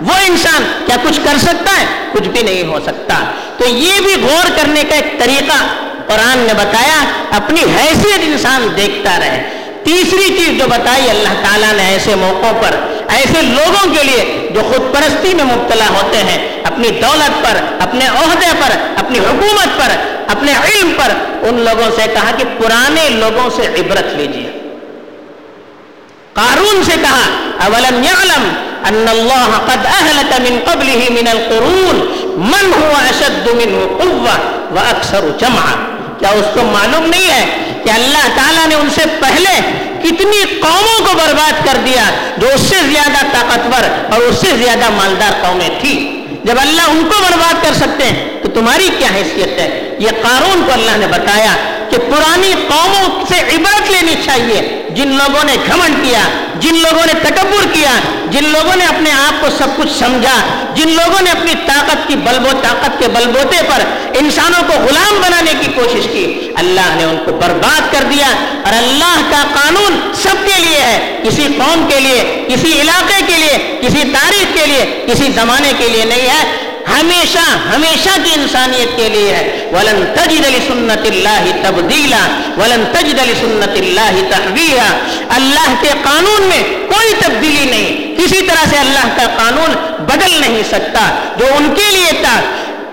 وہ 0.00 0.14
انسان 0.26 0.62
کیا 0.86 0.96
کچھ 1.02 1.20
کر 1.24 1.38
سکتا 1.38 1.80
ہے؟ 1.80 1.86
کچھ 2.12 2.28
بھی 2.28 2.42
نہیں 2.42 2.62
ہو 2.62 2.80
سکتا۔ 2.80 3.14
تو 3.58 3.68
یہ 3.68 4.00
بھی 4.00 4.14
غور 4.22 4.50
کرنے 4.56 4.82
کا 4.82 4.94
ایک 4.94 5.18
طریقہ 5.18 5.66
قرآن 6.08 6.38
نے 6.38 6.54
بتایا، 6.54 6.98
اپنی 7.36 7.60
حیثیت 7.60 8.20
انسان 8.22 8.68
دیکھتا 8.76 9.18
رہے۔ 9.20 9.48
تیسری 9.84 10.28
چیز 10.36 10.58
جو 10.58 10.64
بتائی 10.68 11.10
اللہ 11.10 11.34
تعالیٰ 11.42 11.72
نے 11.72 11.82
ایسے 11.82 12.14
موقعوں 12.14 12.52
پر، 12.62 12.74
ایسے 13.08 13.42
لوگوں 13.42 13.94
کے 13.94 14.02
لیے 14.02 14.48
جو 14.54 14.60
خود 14.60 14.94
پرستی 14.94 15.34
میں 15.34 15.44
مبتلا 15.44 15.86
ہوتے 15.90 16.18
ہیں، 16.18 16.38
اپنی 16.64 16.90
دولت 16.90 17.42
پر، 17.44 17.60
اپنے 17.80 18.06
عہدے 18.06 18.50
پر، 18.60 18.76
اپنی 18.96 19.18
حکومت 19.18 19.78
پر، 19.78 19.96
اپنے 20.36 20.52
علم 20.52 20.92
پر، 20.96 21.12
ان 21.48 21.60
لوگوں 21.68 21.90
سے 21.96 22.02
کہا 22.14 22.30
کہ 22.38 22.44
پرانے 22.58 23.08
لوگوں 23.08 23.48
سے 23.56 23.66
عبرت 23.80 24.14
لیجیے 24.14 24.50
قارون 26.32 26.82
سے 26.84 26.96
کہا، 27.02 27.24
اولم 27.66 28.02
يعلم 28.04 28.48
ان 28.88 29.06
اللہ 29.10 29.58
قد 29.66 29.86
اہلک 29.86 30.32
من 30.40 30.58
قبله 30.64 31.08
من 31.10 31.28
القرون، 31.30 31.96
من 32.52 32.72
هو 32.80 32.92
اشد 33.00 33.48
منه 33.60 33.86
قوة 33.98 34.36
واکثر 34.74 35.28
جمعا۔ 35.38 35.97
کیا 36.18 36.28
اس 36.28 36.46
کو 36.54 36.62
معلوم 36.62 37.06
نہیں 37.06 37.30
ہے 37.30 37.44
کہ 37.84 37.90
اللہ 37.90 38.26
تعالیٰ 38.36 38.66
نے 38.66 38.74
ان 38.74 38.88
سے 38.94 39.02
پہلے 39.20 39.60
کتنی 40.02 40.44
قوموں 40.60 40.98
کو 40.98 41.16
برباد 41.18 41.66
کر 41.66 41.78
دیا 41.86 42.04
جو 42.38 42.48
اس 42.54 42.60
سے 42.60 42.76
زیادہ 42.92 43.24
طاقتور 43.32 43.88
اور 44.12 44.20
اس 44.20 44.36
سے 44.40 44.56
زیادہ 44.56 44.90
مالدار 44.90 45.32
قومیں 45.42 45.68
تھی 45.80 46.24
جب 46.44 46.54
اللہ 46.60 46.90
ان 46.90 47.02
کو 47.04 47.22
برباد 47.22 47.62
کر 47.62 47.74
سکتے 47.74 48.04
ہیں، 48.04 48.42
تو 48.42 48.48
تمہاری 48.48 48.88
کیا 48.98 49.08
حیثیت 49.14 49.58
ہے؟ 49.58 49.96
یہ 49.98 50.08
قارون 50.22 50.62
کو 50.66 50.72
اللہ 50.72 50.96
نے 50.96 51.06
بتایا 51.06 51.54
کہ 51.90 51.98
پرانی 51.98 52.52
قوموں 52.68 53.24
سے 53.28 53.40
عبرت 53.56 53.90
لینی 53.90 54.14
چاہیے۔ 54.24 54.60
جن 54.98 55.08
لوگوں 55.08 55.44
نے 55.44 55.56
گھمنڈ 55.66 55.96
کیا، 56.04 56.20
جن 56.60 56.76
لوگوں 56.76 57.06
نے 57.06 57.12
تکبر 57.22 57.66
کیا، 57.72 57.90
جن 58.30 58.44
لوگوں 58.44 58.76
نے 58.76 58.84
اپنے 58.84 59.10
آپ 59.10 59.40
کو 59.40 59.46
سب 59.58 59.76
کچھ 59.76 59.92
سمجھا، 59.98 60.36
جن 60.74 60.90
لوگوں 60.90 61.22
نے 61.22 61.30
اپنی 61.30 61.54
طاقت 61.66 62.08
کی 62.08 62.16
بلبو، 62.16 62.48
طاقت 62.62 62.98
کے 62.98 63.08
بلبوتے 63.08 63.56
پر 63.68 63.84
انسانوں 64.18 64.62
کو 64.62 64.82
غلام 64.82 65.20
بنانے 65.20 65.54
کی 65.60 65.72
کوشش 65.74 66.08
کی۔ 66.12 66.52
اللہ 66.56 66.94
نے 66.96 67.04
ان 67.04 67.16
کو 67.24 67.32
برباد 67.32 67.92
کر 67.92 68.04
دیا 68.10 68.26
اور 68.64 68.72
اللہ 68.72 69.20
کا 69.30 69.42
قانون 69.54 70.12
سب 70.22 70.46
کے 70.46 70.60
لیے 70.60 70.80
ہے، 70.80 71.20
کسی 71.24 71.46
قوم 71.58 71.86
کے 71.88 72.00
لیے، 72.00 72.46
کسی 72.48 72.80
علاقے 72.80 73.20
کے 73.26 73.36
لیے، 73.36 73.78
کسی 73.82 74.02
تاریخ 74.12 74.54
کے 74.54 74.66
لیے، 74.66 75.04
کسی 75.06 75.32
زمانے 75.34 75.72
کے 75.78 75.88
لیے 75.88 76.04
نہیں 76.04 76.28
ہے۔ 76.28 76.67
ہمیشہ 76.94 77.58
ہمیشہ 77.74 78.08
کی 78.24 78.30
انسانیت 78.34 78.96
کے 78.96 79.08
لیے 79.08 79.32
ہے۔ 79.34 79.70
ولن 79.72 80.04
تجد 80.14 80.46
لسنت 80.46 81.06
اللہ 81.06 81.68
تبدیلا 81.68 82.26
ولن 82.56 82.84
تجد 82.92 83.18
لسنت 83.28 83.78
اللہ 83.78 84.30
تحویلا 84.30 84.98
اللہ 85.28 85.74
کے 85.80 85.88
قانون 86.02 86.42
میں 86.42 86.62
کوئی 86.62 87.14
تبدیلی 87.18 87.64
نہیں۔ 87.64 88.16
کسی 88.16 88.42
طرح 88.42 88.64
سے 88.70 88.76
اللہ 88.76 89.08
کا 89.16 89.26
قانون 89.36 89.74
بدل 90.04 90.40
نہیں 90.40 90.62
سکتا۔ 90.68 91.14
جو 91.36 91.46
ان 91.56 91.74
کے 91.74 91.96
لیے 91.96 92.22
تھا، 92.22 92.40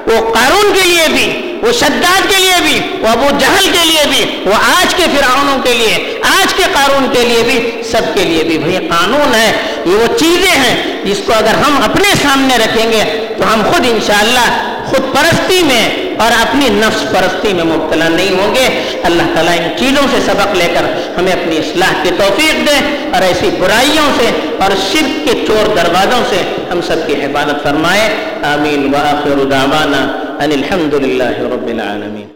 وہ 0.08 0.34
قارون 0.34 0.74
کے 0.74 0.90
لیے 0.90 1.08
بھی، 1.08 1.54
وہ 1.62 1.72
شداد 1.72 2.22
کے 2.30 2.36
لیے 2.38 2.62
بھی، 2.62 2.82
وہ 3.00 3.08
ابو 3.08 3.28
جہل 3.40 3.72
کے 3.72 3.86
لیے 3.86 4.04
بھی، 4.10 4.50
وہ 4.50 4.54
آج 4.54 4.96
کے 4.96 5.04
فرعونوں 5.18 5.58
کے 5.60 5.74
لیے، 5.74 6.20
آج 6.42 6.54
کے 6.54 6.64
قارون 6.74 7.08
کے 7.14 7.26
لیے 7.26 7.44
بھی، 7.44 7.84
سب 7.92 8.02
کے 8.14 8.24
لیے 8.24 8.44
بھی۔ 8.44 8.58
بھئی 8.58 8.78
قانون 8.78 9.36
ہے۔ 9.36 9.52
یہ 9.86 9.96
وہ 9.96 10.18
چیزیں 10.18 10.52
ہیں 10.52 11.06
جس 11.06 11.18
کو 11.26 11.34
اگر 11.34 11.54
ہم 11.66 11.82
اپنے 11.84 12.10
سامنے 12.22 12.58
رکھیں 12.58 12.92
گے 12.92 13.25
تو 13.38 13.54
ہم 13.54 13.62
خود 13.72 13.86
انشاءاللہ 13.90 14.48
خود 14.86 15.16
پرستی 15.16 15.64
میں 15.64 15.90
اور 16.20 16.32
اپنی 16.42 16.70
نفس 16.70 17.02
پرستی 17.12 17.54
میں 17.54 17.64
مبتلا 17.64 18.08
نہیں 18.08 18.30
ہوں 18.30 18.56
گے۔ 18.56 19.00
اللہ 19.04 19.24
تعالیٰ 19.34 19.54
ان 19.58 19.78
چیزوں 19.80 20.08
سے 20.12 20.18
سبق 20.26 20.56
لے 20.56 20.68
کر 20.74 20.84
ہمیں 21.20 21.32
اپنی 21.32 21.58
اصلاح 21.58 21.94
کی 22.04 22.10
توفیق 22.18 22.68
دے 22.68 23.08
اور 23.14 23.22
ایسی 23.22 23.50
برائیوں 23.60 24.06
سے 24.18 24.30
اور 24.60 24.72
شرک 24.92 25.28
کے 25.28 25.46
چور 25.48 25.76
دروازوں 25.76 26.24
سے 26.30 26.42
ہم 26.72 26.82
سب 26.82 26.96
کی 27.08 27.14
حفاظت 27.14 27.64
فرمائے۔ 27.64 28.16
آمین۔ 28.44 28.94
وآخر 28.94 29.44
دعوانا 29.44 30.02
ان 30.44 30.52
الحمد 30.52 30.94
للہ 30.94 31.40
رب 31.40 31.68
العالمین۔ 31.68 32.28